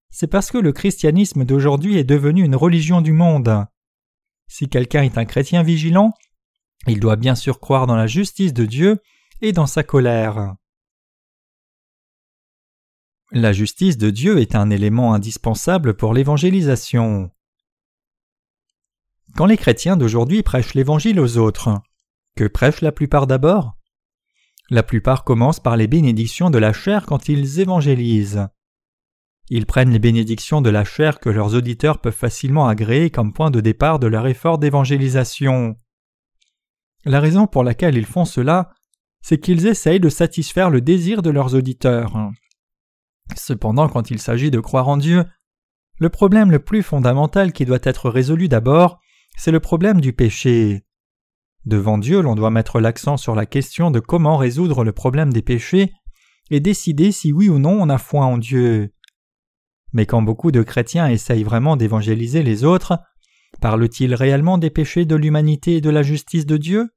[0.10, 3.66] C'est parce que le christianisme d'aujourd'hui est devenu une religion du monde.
[4.48, 6.12] Si quelqu'un est un chrétien vigilant,
[6.88, 9.00] il doit bien sûr croire dans la justice de Dieu
[9.42, 10.56] et dans sa colère.
[13.32, 17.32] La justice de Dieu est un élément indispensable pour l'évangélisation.
[19.36, 21.82] Quand les chrétiens d'aujourd'hui prêchent l'Évangile aux autres,
[22.36, 23.78] que prêchent la plupart d'abord?
[24.70, 28.48] La plupart commencent par les bénédictions de la chair quand ils évangélisent.
[29.50, 33.52] Ils prennent les bénédictions de la chair que leurs auditeurs peuvent facilement agréer comme point
[33.52, 35.76] de départ de leur effort d'évangélisation.
[37.06, 38.72] La raison pour laquelle ils font cela,
[39.22, 42.32] c'est qu'ils essayent de satisfaire le désir de leurs auditeurs.
[43.36, 45.26] Cependant, quand il s'agit de croire en Dieu,
[45.98, 49.00] le problème le plus fondamental qui doit être résolu d'abord,
[49.38, 50.86] c'est le problème du péché.
[51.66, 55.42] Devant Dieu, l'on doit mettre l'accent sur la question de comment résoudre le problème des
[55.42, 55.94] péchés
[56.52, 58.94] et décider si oui ou non on a foi en Dieu.
[59.94, 63.00] Mais quand beaucoup de chrétiens essayent vraiment d'évangéliser les autres,
[63.62, 66.90] parlent-ils réellement des péchés de l'humanité et de la justice de Dieu?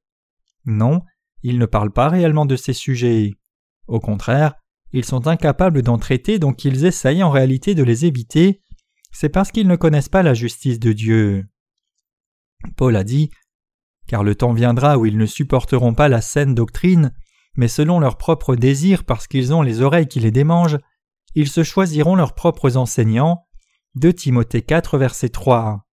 [0.65, 1.01] Non,
[1.41, 3.33] ils ne parlent pas réellement de ces sujets.
[3.87, 4.55] Au contraire,
[4.91, 8.61] ils sont incapables d'en traiter, donc ils essayent en réalité de les éviter.
[9.11, 11.47] C'est parce qu'ils ne connaissent pas la justice de Dieu.
[12.75, 13.29] Paul a dit
[14.07, 17.13] Car le temps viendra où ils ne supporteront pas la saine doctrine,
[17.55, 20.79] mais selon leurs propres désirs parce qu'ils ont les oreilles qui les démangent,
[21.35, 23.45] ils se choisiront leurs propres enseignants.
[23.95, 25.85] 2 Timothée 4, verset 3.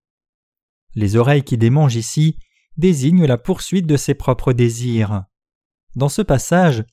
[0.94, 2.38] Les oreilles qui démangent ici
[2.76, 5.24] désignent la poursuite de ses propres désirs.
[5.94, 6.84] Dans ce passage,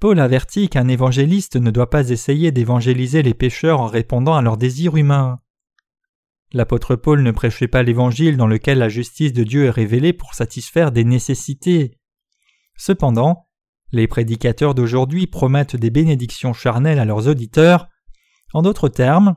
[0.00, 4.56] Paul avertit qu'un évangéliste ne doit pas essayer d'évangéliser les pécheurs en répondant à leurs
[4.56, 5.40] désirs humains.
[6.52, 10.34] L'apôtre Paul ne prêchait pas l'évangile dans lequel la justice de Dieu est révélée pour
[10.34, 11.98] satisfaire des nécessités.
[12.76, 13.46] Cependant,
[13.92, 17.86] les prédicateurs d'aujourd'hui promettent des bénédictions charnelles à leurs auditeurs.
[18.54, 19.36] En d'autres termes,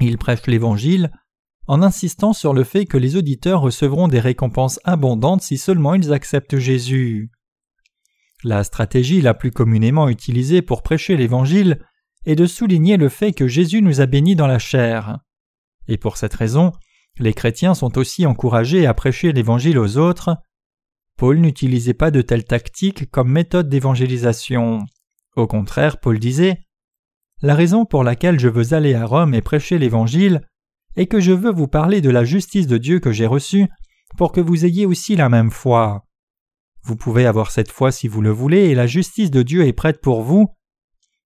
[0.00, 1.12] ils prêchent l'Évangile
[1.66, 6.12] en insistant sur le fait que les auditeurs recevront des récompenses abondantes si seulement ils
[6.12, 7.30] acceptent Jésus.
[8.44, 11.78] La stratégie la plus communément utilisée pour prêcher l'Évangile
[12.26, 15.18] est de souligner le fait que Jésus nous a bénis dans la chair.
[15.88, 16.72] Et pour cette raison,
[17.18, 20.36] les chrétiens sont aussi encouragés à prêcher l'Évangile aux autres.
[21.16, 24.84] Paul n'utilisait pas de telles tactiques comme méthode d'évangélisation.
[25.36, 26.58] Au contraire, Paul disait
[27.40, 30.42] La raison pour laquelle je veux aller à Rome et prêcher l'Évangile
[30.96, 33.68] est que je veux vous parler de la justice de Dieu que j'ai reçue
[34.18, 36.04] pour que vous ayez aussi la même foi.
[36.84, 39.72] Vous pouvez avoir cette foi si vous le voulez, et la justice de Dieu est
[39.72, 40.48] prête pour vous.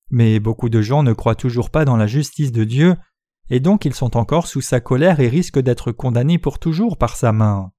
[0.08, 2.96] Mais beaucoup de gens ne croient toujours pas dans la justice de Dieu,
[3.50, 7.16] et donc ils sont encore sous sa colère et risquent d'être condamnés pour toujours par
[7.16, 7.72] sa main.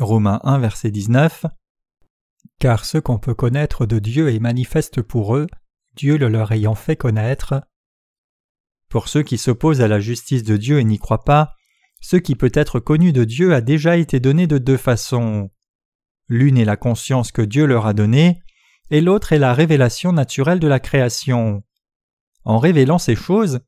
[0.00, 1.46] Romains 1 verset 19
[2.58, 5.46] Car ce qu'on peut connaître de Dieu est manifeste pour eux,
[5.96, 7.62] Dieu le leur ayant fait connaître.
[8.88, 11.54] Pour ceux qui s'opposent à la justice de Dieu et n'y croient pas,
[12.04, 15.50] ce qui peut être connu de Dieu a déjà été donné de deux façons.
[16.28, 18.42] L'une est la conscience que Dieu leur a donnée,
[18.90, 21.62] et l'autre est la révélation naturelle de la création.
[22.44, 23.60] En révélant ces choses,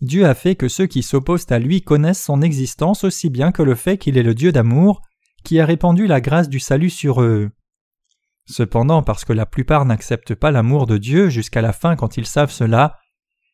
[0.00, 3.62] Dieu a fait que ceux qui s'opposent à lui connaissent son existence aussi bien que
[3.62, 5.00] le fait qu'il est le Dieu d'amour,
[5.44, 7.52] qui a répandu la grâce du salut sur eux.
[8.44, 12.26] Cependant, parce que la plupart n'acceptent pas l'amour de Dieu jusqu'à la fin quand ils
[12.26, 12.98] savent cela,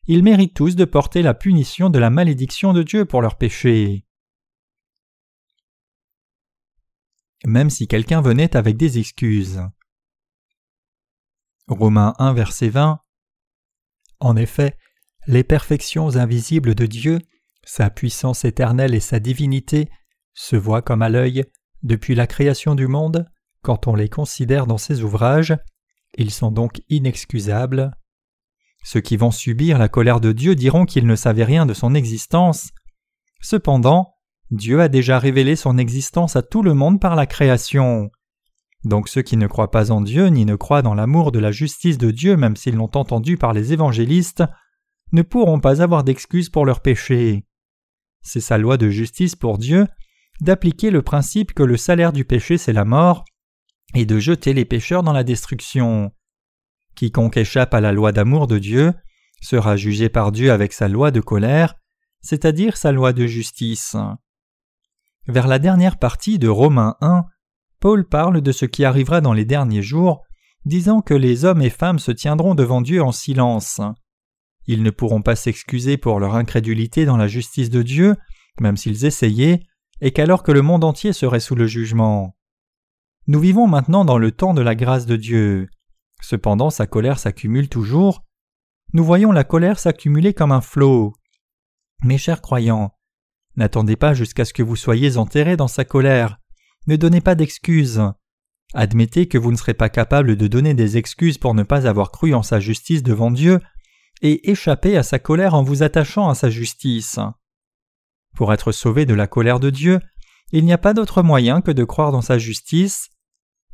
[0.07, 4.07] ils méritent tous de porter la punition de la malédiction de Dieu pour leurs péchés.
[7.45, 9.61] Même si quelqu'un venait avec des excuses.
[11.67, 12.99] Romains 1 verset 20
[14.19, 14.77] En effet,
[15.27, 17.19] les perfections invisibles de Dieu,
[17.63, 19.89] sa puissance éternelle et sa divinité,
[20.33, 21.45] se voient comme à l'œil,
[21.83, 23.25] depuis la création du monde,
[23.61, 25.55] quand on les considère dans ses ouvrages,
[26.17, 27.91] ils sont donc inexcusables.
[28.83, 31.93] Ceux qui vont subir la colère de Dieu diront qu'ils ne savaient rien de son
[31.93, 32.71] existence.
[33.41, 34.15] Cependant,
[34.51, 38.11] Dieu a déjà révélé son existence à tout le monde par la création.
[38.83, 41.51] Donc ceux qui ne croient pas en Dieu ni ne croient dans l'amour de la
[41.53, 44.43] justice de Dieu même s'ils l'ont entendu par les évangélistes,
[45.13, 47.45] ne pourront pas avoir d'excuses pour leurs péchés.
[48.21, 49.87] C'est sa loi de justice pour Dieu
[50.41, 53.23] d'appliquer le principe que le salaire du péché c'est la mort
[53.93, 56.11] et de jeter les pécheurs dans la destruction.
[56.95, 58.93] Quiconque échappe à la loi d'amour de Dieu
[59.41, 61.75] sera jugé par Dieu avec sa loi de colère,
[62.21, 63.95] c'est-à-dire sa loi de justice.
[65.27, 67.25] Vers la dernière partie de Romains 1,
[67.79, 70.23] Paul parle de ce qui arrivera dans les derniers jours,
[70.65, 73.81] disant que les hommes et femmes se tiendront devant Dieu en silence.
[74.65, 78.15] Ils ne pourront pas s'excuser pour leur incrédulité dans la justice de Dieu,
[78.59, 79.63] même s'ils essayaient,
[80.01, 82.35] et qu'alors que le monde entier serait sous le jugement.
[83.27, 85.69] Nous vivons maintenant dans le temps de la grâce de Dieu.
[86.21, 88.23] Cependant sa colère s'accumule toujours.
[88.93, 91.13] Nous voyons la colère s'accumuler comme un flot.
[92.03, 92.91] Mes chers croyants,
[93.57, 96.37] n'attendez pas jusqu'à ce que vous soyez enterrés dans sa colère.
[96.87, 98.01] Ne donnez pas d'excuses.
[98.73, 102.11] Admettez que vous ne serez pas capable de donner des excuses pour ne pas avoir
[102.11, 103.59] cru en sa justice devant Dieu
[104.21, 107.19] et échapper à sa colère en vous attachant à sa justice.
[108.35, 109.99] Pour être sauvé de la colère de Dieu,
[110.51, 113.09] il n'y a pas d'autre moyen que de croire dans sa justice.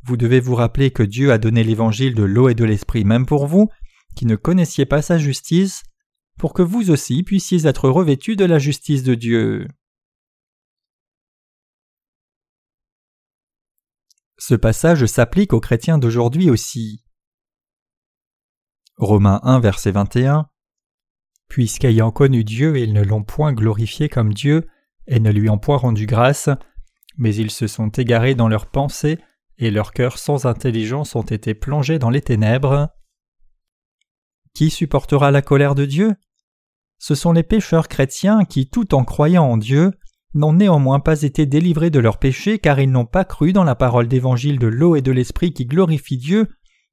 [0.02, 3.26] Vous devez vous rappeler que Dieu a donné l'évangile de l'eau et de l'esprit même
[3.26, 3.68] pour vous,
[4.16, 5.82] qui ne connaissiez pas sa justice,
[6.38, 9.68] pour que vous aussi puissiez être revêtus de la justice de Dieu.
[14.38, 17.02] Ce passage s'applique aux chrétiens d'aujourd'hui aussi.
[18.96, 20.48] Romains 1 verset 21
[21.48, 24.68] Puisqu'ayant connu Dieu, ils ne l'ont point glorifié comme Dieu,
[25.06, 26.50] et ne lui ont point rendu grâce,
[27.16, 29.18] mais ils se sont égarés dans leurs pensées,
[29.56, 32.90] et leurs cœurs sans intelligence ont été plongés dans les ténèbres.
[34.54, 36.14] Qui supportera la colère de Dieu?
[36.98, 39.92] Ce sont les pécheurs chrétiens qui, tout en croyant en Dieu,
[40.34, 43.74] n'ont néanmoins pas été délivrés de leurs péchés car ils n'ont pas cru dans la
[43.74, 46.48] parole d'évangile de l'eau et de l'esprit qui glorifie Dieu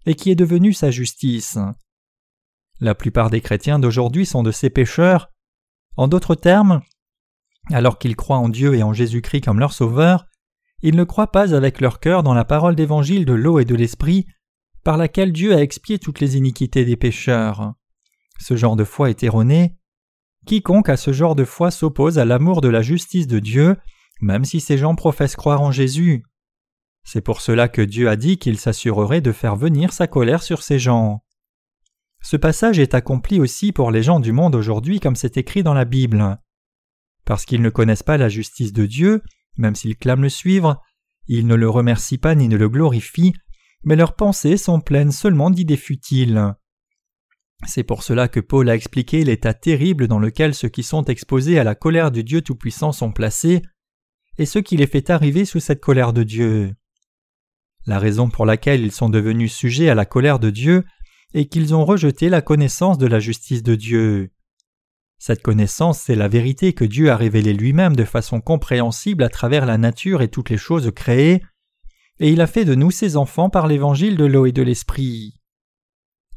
[0.06, 1.58] et qui est devenue sa justice.
[2.80, 5.32] La plupart des chrétiens d'aujourd'hui sont de ces pécheurs.
[5.98, 6.82] En d'autres termes,
[7.72, 10.26] alors qu'ils croient en Dieu et en Jésus-Christ comme leur Sauveur,
[10.82, 13.76] ils ne croient pas avec leur cœur dans la parole d'évangile de l'eau et de
[13.76, 14.28] l'esprit,
[14.84, 17.74] par laquelle Dieu a expié toutes les iniquités des pécheurs.
[18.40, 19.78] Ce genre de foi est erroné.
[20.46, 23.78] Quiconque a ce genre de foi s'oppose à l'amour de la justice de Dieu,
[24.22, 26.24] même si ces gens professent croire en Jésus.
[27.04, 30.64] C'est pour cela que Dieu a dit qu'il s'assurerait de faire venir sa colère sur
[30.64, 31.24] ces gens.
[32.22, 35.76] Ce passage est accompli aussi pour les gens du monde aujourd'hui comme c'est écrit dans
[35.76, 36.40] la Bible.
[37.26, 39.22] Parce qu'ils ne connaissent pas la justice de Dieu,
[39.58, 40.82] même s'ils clament le suivre,
[41.28, 43.34] ils ne le remercient pas ni ne le glorifient,
[43.84, 46.56] mais leurs pensées sont pleines seulement d'idées futiles.
[47.66, 51.58] C'est pour cela que Paul a expliqué l'état terrible dans lequel ceux qui sont exposés
[51.58, 53.62] à la colère du Dieu Tout-Puissant sont placés,
[54.38, 56.76] et ce qui les fait arriver sous cette colère de Dieu.
[57.88, 60.84] La raison pour laquelle ils sont devenus sujets à la colère de Dieu
[61.34, 64.32] et qu'ils ont rejeté la connaissance de la justice de Dieu.
[65.18, 69.66] Cette connaissance, c'est la vérité que Dieu a révélée lui-même de façon compréhensible à travers
[69.66, 71.42] la nature et toutes les choses créées,
[72.20, 75.42] et il a fait de nous ses enfants par l'évangile de l'eau et de l'esprit.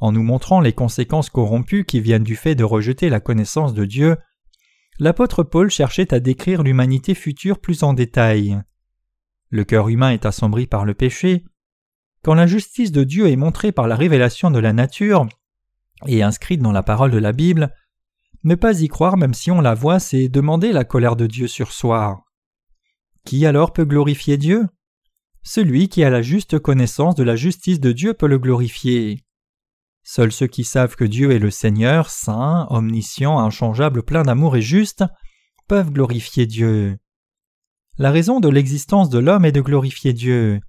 [0.00, 3.84] En nous montrant les conséquences corrompues qui viennent du fait de rejeter la connaissance de
[3.84, 4.16] Dieu,
[4.98, 8.60] l'apôtre Paul cherchait à décrire l'humanité future plus en détail.
[9.50, 11.44] Le cœur humain est assombri par le péché,
[12.22, 15.26] quand la justice de Dieu est montrée par la révélation de la nature
[16.06, 17.72] et inscrite dans la parole de la Bible,
[18.44, 21.46] ne pas y croire même si on la voit, c'est demander la colère de Dieu
[21.46, 22.24] sur soi.
[23.24, 24.68] Qui alors peut glorifier Dieu?
[25.42, 29.24] Celui qui a la juste connaissance de la justice de Dieu peut le glorifier.
[30.10, 34.62] Seuls ceux qui savent que Dieu est le Seigneur, saint, omniscient, inchangeable, plein d'amour et
[34.62, 35.04] juste,
[35.68, 36.96] peuvent glorifier Dieu.
[37.98, 40.60] La raison de l'existence de l'homme est de glorifier Dieu.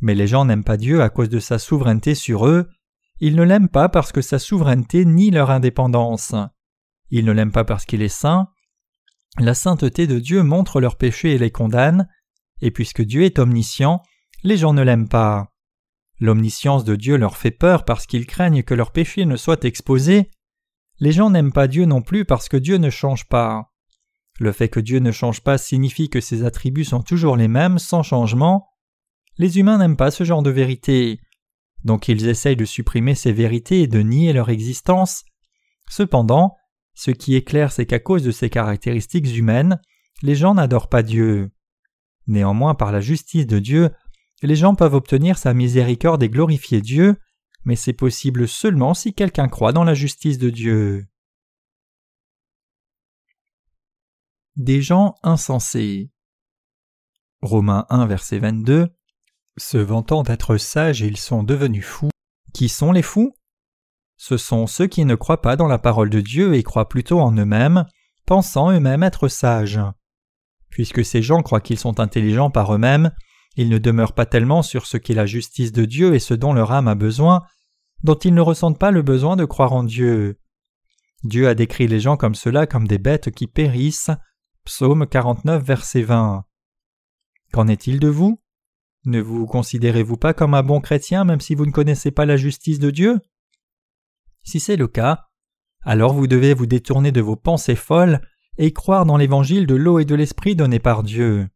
[0.00, 2.68] Mais les gens n'aiment pas Dieu à cause de sa souveraineté sur eux,
[3.18, 6.32] ils ne l'aiment pas parce que sa souveraineté nie leur indépendance.
[7.10, 8.46] Ils ne l'aiment pas parce qu'il est saint.
[9.40, 12.08] La sainteté de Dieu montre leurs péchés et les condamne,
[12.60, 14.02] et puisque Dieu est omniscient,
[14.44, 15.51] les gens ne l'aiment pas.
[16.22, 20.30] L'omniscience de Dieu leur fait peur parce qu'ils craignent que leurs péchés ne soient exposés.
[21.00, 23.72] Les gens n'aiment pas Dieu non plus parce que Dieu ne change pas.
[24.38, 27.80] Le fait que Dieu ne change pas signifie que ses attributs sont toujours les mêmes
[27.80, 28.68] sans changement,
[29.36, 31.18] les humains n'aiment pas ce genre de vérité.
[31.82, 35.24] Donc ils essayent de supprimer ces vérités et de nier leur existence.
[35.90, 36.54] Cependant,
[36.94, 39.80] ce qui est clair, c'est qu'à cause de ces caractéristiques humaines,
[40.22, 41.50] les gens n'adorent pas Dieu.
[42.28, 43.90] Néanmoins, par la justice de Dieu,
[44.46, 47.16] les gens peuvent obtenir sa miséricorde et glorifier Dieu,
[47.64, 51.06] mais c'est possible seulement si quelqu'un croit dans la justice de Dieu.
[54.56, 56.10] Des gens insensés.
[57.40, 58.88] Romains 1 verset 22
[59.56, 62.10] Se vantant d'être sages, ils sont devenus fous.
[62.52, 63.34] Qui sont les fous?
[64.16, 67.20] Ce sont ceux qui ne croient pas dans la parole de Dieu et croient plutôt
[67.20, 67.86] en eux-mêmes,
[68.26, 69.80] pensant eux-mêmes être sages.
[70.70, 73.12] Puisque ces gens croient qu'ils sont intelligents par eux-mêmes,
[73.56, 76.52] ils ne demeurent pas tellement sur ce qu'est la justice de Dieu et ce dont
[76.52, 77.42] leur âme a besoin,
[78.02, 80.38] dont ils ne ressentent pas le besoin de croire en Dieu.
[81.24, 84.10] Dieu a décrit les gens comme cela comme des bêtes qui périssent.
[84.64, 86.44] Psaume 49, verset 20.
[87.52, 88.40] Qu'en est-il de vous?
[89.04, 92.36] Ne vous considérez-vous pas comme un bon chrétien même si vous ne connaissez pas la
[92.36, 93.20] justice de Dieu?
[94.44, 95.26] Si c'est le cas,
[95.82, 98.20] alors vous devez vous détourner de vos pensées folles
[98.58, 101.48] et croire dans l'évangile de l'eau et de l'esprit donné par Dieu.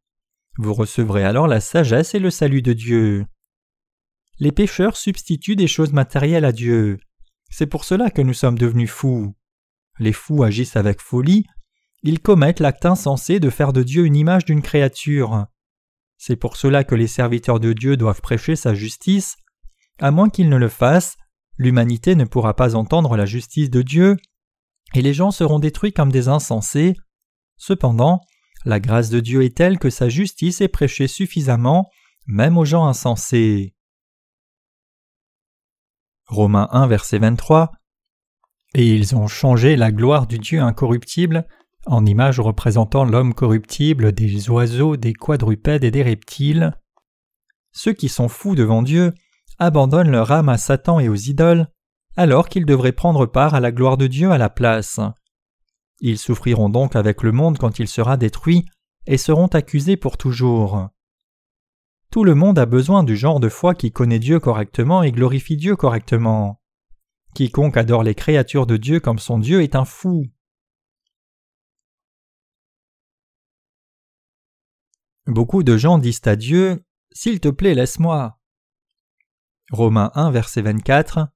[0.58, 3.26] Vous recevrez alors la sagesse et le salut de Dieu.
[4.38, 6.98] Les pécheurs substituent des choses matérielles à Dieu.
[7.50, 9.34] C'est pour cela que nous sommes devenus fous.
[9.98, 11.46] Les fous agissent avec folie,
[12.02, 15.46] ils commettent l'acte insensé de faire de Dieu une image d'une créature.
[16.18, 19.36] C'est pour cela que les serviteurs de Dieu doivent prêcher sa justice.
[19.98, 21.16] À moins qu'ils ne le fassent,
[21.58, 24.16] l'humanité ne pourra pas entendre la justice de Dieu,
[24.94, 26.94] et les gens seront détruits comme des insensés.
[27.56, 28.20] Cependant,
[28.66, 31.88] la grâce de Dieu est telle que sa justice est prêchée suffisamment,
[32.26, 33.74] même aux gens insensés.
[36.26, 37.70] Romains 1 verset 23
[38.74, 41.46] Et ils ont changé la gloire du Dieu incorruptible
[41.86, 46.76] en image représentant l'homme corruptible, des oiseaux, des quadrupèdes et des reptiles.
[47.70, 49.14] Ceux qui sont fous devant Dieu
[49.60, 51.68] abandonnent leur âme à Satan et aux idoles,
[52.16, 54.98] alors qu'ils devraient prendre part à la gloire de Dieu à la place.
[56.00, 58.66] Ils souffriront donc avec le monde quand il sera détruit
[59.06, 60.88] et seront accusés pour toujours.
[62.10, 65.56] Tout le monde a besoin du genre de foi qui connaît Dieu correctement et glorifie
[65.56, 66.60] Dieu correctement.
[67.34, 70.24] Quiconque adore les créatures de Dieu comme son Dieu est un fou.
[75.26, 78.38] Beaucoup de gens disent à Dieu S'il te plaît, laisse-moi.
[79.72, 81.28] Romains 1, verset 24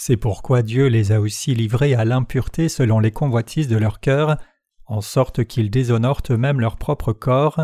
[0.00, 4.36] c'est pourquoi Dieu les a aussi livrés à l'impureté selon les convoitises de leur cœur,
[4.86, 7.62] en sorte qu'ils déshonorent eux-mêmes leur propre corps.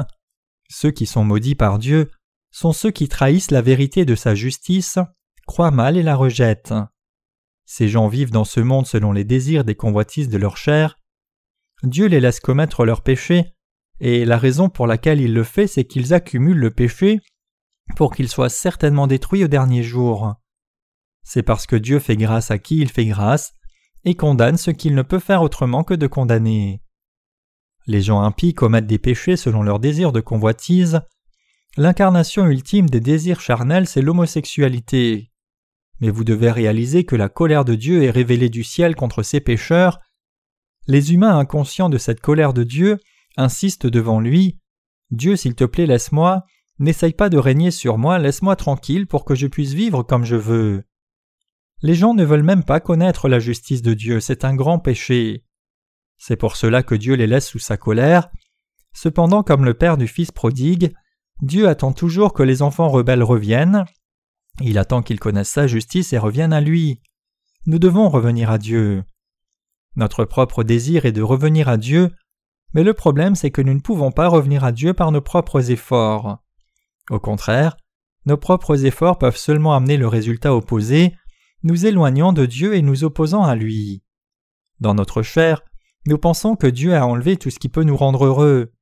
[0.69, 2.11] Ceux qui sont maudits par Dieu
[2.51, 4.98] sont ceux qui trahissent la vérité de sa justice,
[5.47, 6.74] croient mal et la rejettent.
[7.66, 10.98] Ces gens vivent dans ce monde selon les désirs des convoitises de leur chair.
[11.85, 13.55] Dieu les laisse commettre leurs péchés,
[14.01, 17.20] et la raison pour laquelle il le fait, c'est qu'ils accumulent le péché
[17.94, 20.35] pour qu'ils soient certainement détruits au dernier jour.
[21.25, 23.55] C'est parce que Dieu fait grâce à qui il fait grâce,
[24.05, 26.83] et condamne ce qu'il ne peut faire autrement que de condamner.
[27.87, 31.01] Les gens impies commettent des péchés selon leurs désirs de convoitise.
[31.77, 35.31] L'incarnation ultime des désirs charnels, c'est l'homosexualité.
[36.01, 39.41] Mais vous devez réaliser que la colère de Dieu est révélée du ciel contre ces
[39.41, 40.01] pécheurs.
[40.87, 42.99] Les humains inconscients de cette colère de Dieu
[43.37, 44.59] insistent devant lui
[45.11, 46.45] Dieu, s'il te plaît, laisse-moi,
[46.79, 50.37] n'essaye pas de régner sur moi, laisse-moi tranquille pour que je puisse vivre comme je
[50.37, 50.85] veux.
[51.85, 55.44] Les gens ne veulent même pas connaître la justice de Dieu, c'est un grand péché.
[56.16, 58.31] C'est pour cela que Dieu les laisse sous sa colère.
[58.94, 60.94] Cependant, comme le Père du Fils prodigue,
[61.43, 63.85] Dieu attend toujours que les enfants rebelles reviennent.
[64.62, 67.02] Il attend qu'ils connaissent sa justice et reviennent à lui.
[67.66, 69.05] Nous devons revenir à Dieu.
[69.94, 72.12] Notre propre désir est de revenir à Dieu,
[72.73, 75.70] mais le problème c'est que nous ne pouvons pas revenir à Dieu par nos propres
[75.70, 76.39] efforts.
[77.11, 77.77] Au contraire,
[78.24, 81.15] nos propres efforts peuvent seulement amener le résultat opposé,
[81.65, 84.03] nous éloignant de Dieu et nous opposant à lui.
[84.81, 85.62] Dans notre chair,
[86.07, 88.73] nous pensons que Dieu a enlevé tout ce qui peut nous rendre heureux.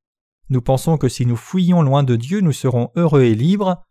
[0.51, 3.83] Nous pensons que si nous fouillons loin de Dieu, nous serons heureux et libres.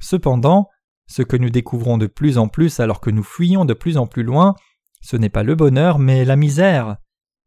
[0.00, 0.68] Cependant,
[1.06, 4.06] ce que nous découvrons de plus en plus alors que nous fuyons de plus en
[4.06, 4.54] plus loin,
[5.00, 6.96] ce n'est pas le bonheur, mais la misère.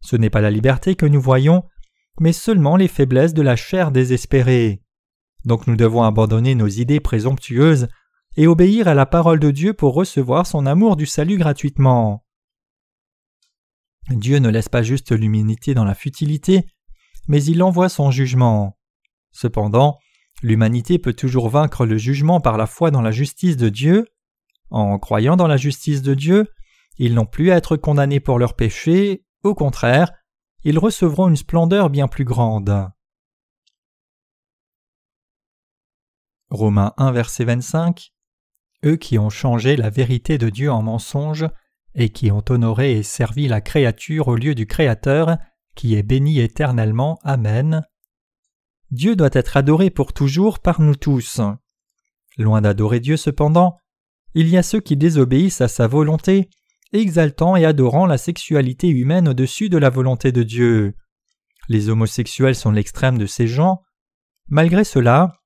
[0.02, 1.64] Ce n'est pas la liberté que nous voyons,
[2.20, 4.82] mais seulement les faiblesses de la chair désespérée.
[5.44, 7.88] Donc nous devons abandonner nos idées présomptueuses
[8.38, 12.26] et obéir à la parole de Dieu pour recevoir son amour du salut gratuitement.
[14.10, 16.68] Dieu ne laisse pas juste l'humanité dans la futilité,
[17.28, 18.78] mais il envoie son jugement.
[19.32, 19.98] Cependant,
[20.44, 24.08] l'humanité peut toujours vaincre le jugement par la foi dans la justice de Dieu.
[24.70, 26.48] En croyant dans la justice de Dieu,
[26.98, 30.12] ils n'ont plus à être condamnés pour leurs péchés, au contraire,
[30.64, 32.90] ils recevront une splendeur bien plus grande.
[36.50, 38.15] Romains 1 verset 25
[38.94, 41.46] qui ont changé la vérité de Dieu en mensonge,
[41.96, 45.38] et qui ont honoré et servi la créature au lieu du Créateur,
[45.76, 47.20] qui est béni éternellement.
[47.24, 47.84] Amen.
[48.92, 51.42] Dieu doit être adoré pour toujours par nous tous.
[52.38, 53.78] Loin d'adorer Dieu cependant,
[54.34, 56.50] il y a ceux qui désobéissent à sa volonté,
[56.94, 60.96] exaltant et adorant la sexualité humaine au-dessus de la volonté de Dieu.
[61.70, 63.82] Les homosexuels sont l'extrême de ces gens.
[64.48, 65.42] Malgré cela,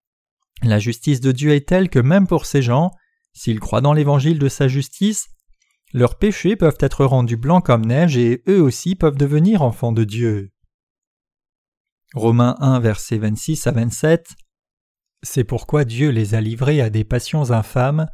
[0.64, 2.92] la justice de Dieu est telle que même pour ces gens,
[3.40, 5.30] s'ils croient dans l'évangile de sa justice,
[5.94, 10.04] leurs péchés peuvent être rendus blancs comme neige et eux aussi peuvent devenir enfants de
[10.04, 10.52] Dieu.
[12.14, 14.36] Romains 1 versets 26 à 27
[15.24, 18.10] C'est pourquoi Dieu les a livrés à des passions infâmes,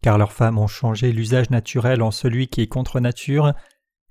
[0.00, 3.52] car leurs femmes ont changé l'usage naturel en celui qui est contre nature,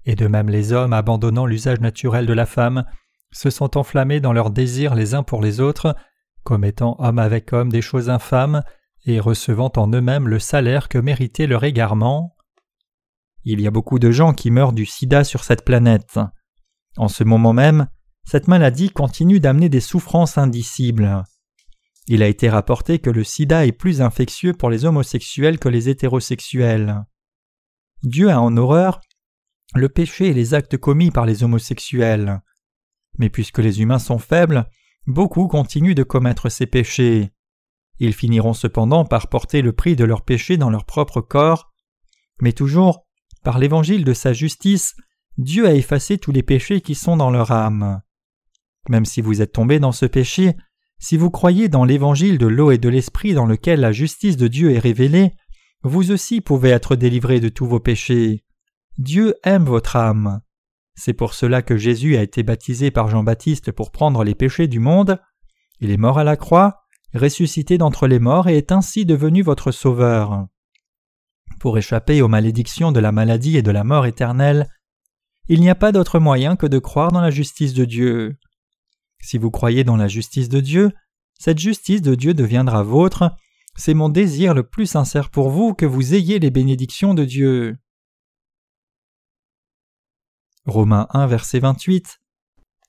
[0.05, 2.85] et de même les hommes abandonnant l'usage naturel de la femme,
[3.31, 5.95] se sont enflammés dans leurs désirs les uns pour les autres,
[6.43, 8.61] commettant homme avec homme des choses infâmes,
[9.05, 12.35] et recevant en eux-mêmes le salaire que méritait leur égarement.
[13.43, 16.19] Il y a beaucoup de gens qui meurent du sida sur cette planète.
[16.97, 17.87] En ce moment même,
[18.25, 21.23] cette maladie continue d'amener des souffrances indicibles.
[22.07, 25.89] Il a été rapporté que le sida est plus infectieux pour les homosexuels que les
[25.89, 27.05] hétérosexuels.
[28.03, 28.99] Dieu a en horreur
[29.75, 32.41] le péché et les actes commis par les homosexuels.
[33.17, 34.67] Mais puisque les humains sont faibles,
[35.05, 37.31] beaucoup continuent de commettre ces péchés.
[37.99, 41.71] Ils finiront cependant par porter le prix de leurs péchés dans leur propre corps,
[42.41, 43.05] mais toujours,
[43.43, 44.95] par l'évangile de sa justice,
[45.37, 48.01] Dieu a effacé tous les péchés qui sont dans leur âme.
[48.89, 50.55] Même si vous êtes tombé dans ce péché,
[50.99, 54.47] si vous croyez dans l'évangile de l'eau et de l'esprit dans lequel la justice de
[54.47, 55.33] Dieu est révélée,
[55.83, 58.43] vous aussi pouvez être délivré de tous vos péchés.
[58.97, 60.41] Dieu aime votre âme.
[60.95, 64.79] C'est pour cela que Jésus a été baptisé par Jean-Baptiste pour prendre les péchés du
[64.79, 65.21] monde.
[65.79, 66.81] Il est mort à la croix,
[67.13, 70.47] ressuscité d'entre les morts et est ainsi devenu votre sauveur.
[71.59, 74.69] Pour échapper aux malédictions de la maladie et de la mort éternelle,
[75.47, 78.37] il n'y a pas d'autre moyen que de croire dans la justice de Dieu.
[79.21, 80.91] Si vous croyez dans la justice de Dieu,
[81.39, 83.35] cette justice de Dieu deviendra vôtre.
[83.75, 87.77] C'est mon désir le plus sincère pour vous que vous ayez les bénédictions de Dieu.
[90.65, 92.19] Romains 1 verset 28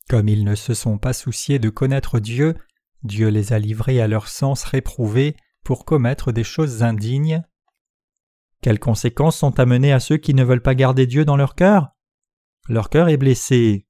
[0.09, 2.57] Comme ils ne se sont pas souciés de connaître Dieu,
[3.03, 7.43] Dieu les a livrés à leur sens réprouvé pour commettre des choses indignes.
[8.63, 11.89] Quelles conséquences sont amenées à ceux qui ne veulent pas garder Dieu dans leur cœur?
[12.69, 13.87] Leur cœur est blessé.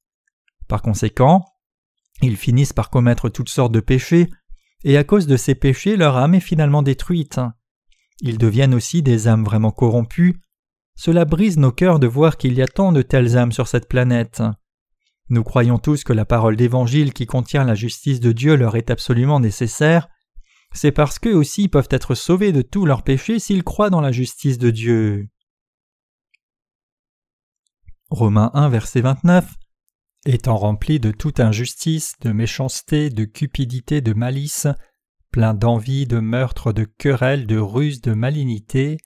[0.69, 1.45] Par conséquent,
[2.23, 4.29] ils finissent par commettre toutes sortes de péchés,
[4.85, 7.41] et à cause de ces péchés leur âme est finalement détruite.
[8.21, 10.41] Ils deviennent aussi des âmes vraiment corrompues.
[10.95, 13.89] Cela brise nos cœurs de voir qu'il y a tant de telles âmes sur cette
[13.89, 14.43] planète.
[15.31, 18.91] Nous croyons tous que la parole d'Évangile qui contient la justice de Dieu leur est
[18.91, 20.09] absolument nécessaire.
[20.73, 24.11] C'est parce qu'eux aussi peuvent être sauvés de tous leurs péchés s'ils croient dans la
[24.11, 25.29] justice de Dieu.
[28.11, 29.55] Romains 1 verset 29
[30.27, 34.67] Étant rempli de toute injustice, de méchanceté, de cupidité, de malice,
[35.31, 38.97] plein d'envie, de meurtre, de querelle, de ruse, de malignité.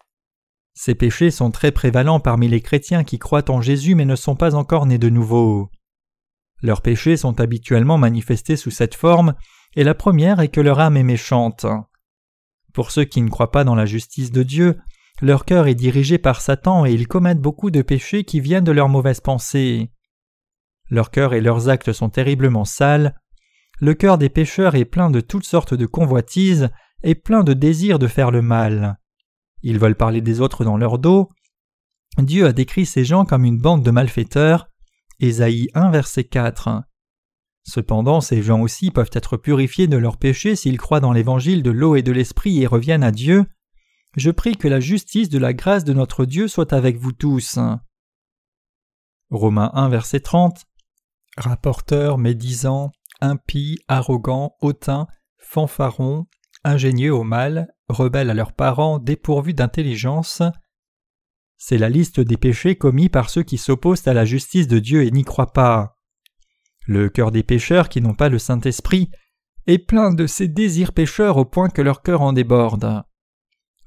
[0.72, 4.36] Ces péchés sont très prévalents parmi les chrétiens qui croient en Jésus mais ne sont
[4.36, 5.70] pas encore nés de nouveau.
[6.64, 9.34] Leurs péchés sont habituellement manifestés sous cette forme,
[9.76, 11.66] et la première est que leur âme est méchante.
[12.72, 14.78] Pour ceux qui ne croient pas dans la justice de Dieu,
[15.20, 18.72] leur cœur est dirigé par Satan et ils commettent beaucoup de péchés qui viennent de
[18.72, 19.90] leurs mauvaises pensées.
[20.88, 23.14] Leur cœur et leurs actes sont terriblement sales.
[23.78, 26.70] Le cœur des pécheurs est plein de toutes sortes de convoitises
[27.02, 28.98] et plein de désirs de faire le mal.
[29.62, 31.28] Ils veulent parler des autres dans leur dos.
[32.16, 34.70] Dieu a décrit ces gens comme une bande de malfaiteurs.
[35.20, 36.82] Ésaïe 1 verset 4.
[37.64, 41.70] Cependant, ces gens aussi peuvent être purifiés de leurs péchés s'ils croient dans l'évangile de
[41.70, 43.46] l'eau et de l'esprit et reviennent à Dieu.
[44.16, 47.58] Je prie que la justice de la grâce de notre Dieu soit avec vous tous.
[49.30, 50.64] Romains 1 verset 30
[51.36, 55.08] Rapporteurs, médisants, impies, arrogants, hautains,
[55.38, 56.26] fanfarons,
[56.62, 60.42] ingénieux au mal, rebelles à leurs parents, dépourvus d'intelligence.
[61.66, 65.02] C'est la liste des péchés commis par ceux qui s'opposent à la justice de Dieu
[65.02, 65.96] et n'y croient pas.
[66.86, 69.10] Le cœur des pécheurs qui n'ont pas le Saint-Esprit
[69.66, 73.02] est plein de ces désirs pécheurs au point que leur cœur en déborde.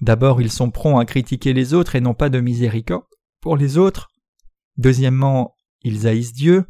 [0.01, 3.05] D'abord, ils sont prompts à critiquer les autres et n'ont pas de miséricorde
[3.41, 4.07] pour les autres.
[4.77, 6.65] Deuxièmement, ils haïssent Dieu.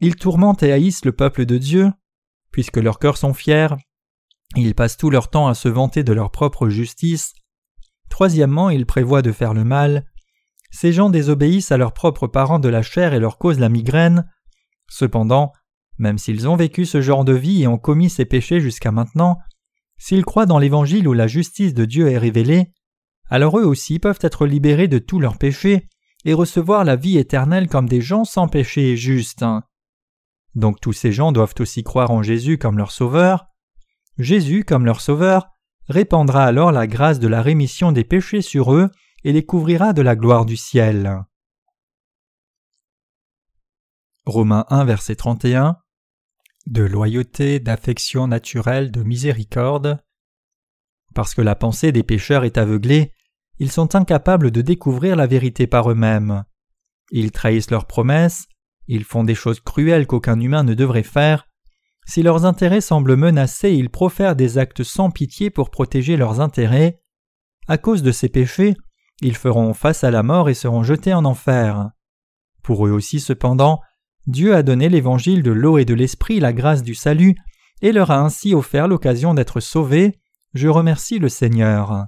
[0.00, 1.92] Ils tourmentent et haïssent le peuple de Dieu.
[2.50, 3.76] Puisque leurs cœurs sont fiers,
[4.56, 7.34] ils passent tout leur temps à se vanter de leur propre justice.
[8.08, 10.10] Troisièmement, ils prévoient de faire le mal.
[10.74, 14.28] Ces gens désobéissent à leurs propres parents de la chair et leur causent la migraine.
[14.88, 15.52] Cependant,
[15.98, 19.38] même s'ils ont vécu ce genre de vie et ont commis ces péchés jusqu'à maintenant,
[19.98, 22.72] s'ils croient dans l'Évangile où la justice de Dieu est révélée,
[23.30, 25.86] alors eux aussi peuvent être libérés de tous leurs péchés
[26.24, 29.44] et recevoir la vie éternelle comme des gens sans péché et justes.
[30.56, 33.46] Donc tous ces gens doivent aussi croire en Jésus comme leur Sauveur.
[34.18, 35.46] Jésus, comme leur Sauveur,
[35.88, 38.90] répandra alors la grâce de la rémission des péchés sur eux
[39.24, 41.24] et les couvrira de la gloire du ciel.
[44.26, 45.78] Romains 1 verset 31
[46.66, 50.02] De loyauté, d'affection naturelle, de miséricorde.
[51.14, 53.12] Parce que la pensée des pécheurs est aveuglée,
[53.58, 56.44] ils sont incapables de découvrir la vérité par eux-mêmes.
[57.10, 58.46] Ils trahissent leurs promesses,
[58.88, 61.46] ils font des choses cruelles qu'aucun humain ne devrait faire.
[62.06, 67.00] Si leurs intérêts semblent menacés, ils profèrent des actes sans pitié pour protéger leurs intérêts.
[67.68, 68.74] À cause de ces péchés,
[69.20, 71.90] ils feront face à la mort et seront jetés en enfer.
[72.62, 73.80] Pour eux aussi cependant,
[74.26, 77.36] Dieu a donné l'évangile de l'eau et de l'esprit la grâce du salut,
[77.82, 80.20] et leur a ainsi offert l'occasion d'être sauvés.
[80.54, 82.06] Je remercie le Seigneur.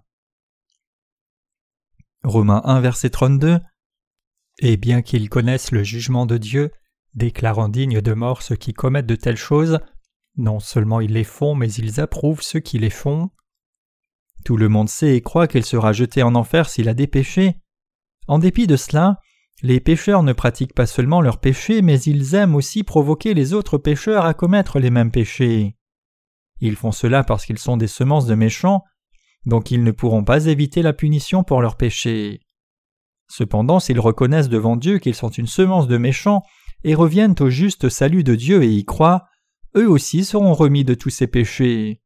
[2.23, 3.61] Romains 1 verset 32
[4.59, 6.71] et bien qu'ils connaissent le jugement de Dieu,
[7.15, 9.81] déclarant dignes de mort ceux qui commettent de telles choses,
[10.37, 13.31] non seulement ils les font, mais ils approuvent ceux qui les font.
[14.47, 17.57] Tout le monde sait et croit qu'il sera jeté en enfer s'il a des péchés.
[18.29, 19.19] En dépit de cela,
[19.61, 23.77] les pécheurs ne pratiquent pas seulement leurs péchés, mais ils aiment aussi provoquer les autres
[23.77, 25.75] pécheurs à commettre les mêmes péchés.
[26.61, 28.85] Ils font cela parce qu'ils sont des semences de méchants,
[29.47, 32.39] donc ils ne pourront pas éviter la punition pour leurs péchés.
[33.27, 36.43] Cependant, s'ils reconnaissent devant Dieu qu'ils sont une semence de méchants
[36.85, 39.25] et reviennent au juste salut de Dieu et y croient,
[39.77, 42.01] eux aussi seront remis de tous ces péchés.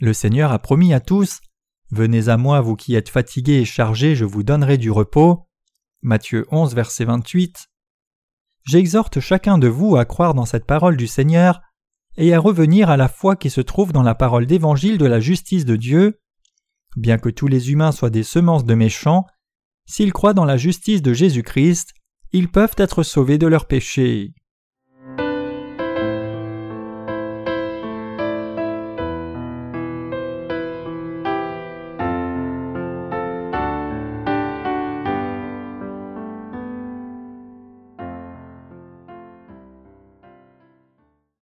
[0.00, 1.40] Le Seigneur a promis à tous
[1.90, 5.48] Venez à moi, vous qui êtes fatigués et chargés, je vous donnerai du repos.
[6.02, 7.66] Matthieu 11, verset 28.
[8.64, 11.62] J'exhorte chacun de vous à croire dans cette parole du Seigneur
[12.16, 15.18] et à revenir à la foi qui se trouve dans la parole d'évangile de la
[15.18, 16.20] justice de Dieu,
[16.96, 19.26] Bien que tous les humains soient des semences de méchants,
[19.86, 21.92] s'ils croient dans la justice de Jésus-Christ,
[22.32, 24.34] ils peuvent être sauvés de leurs péchés.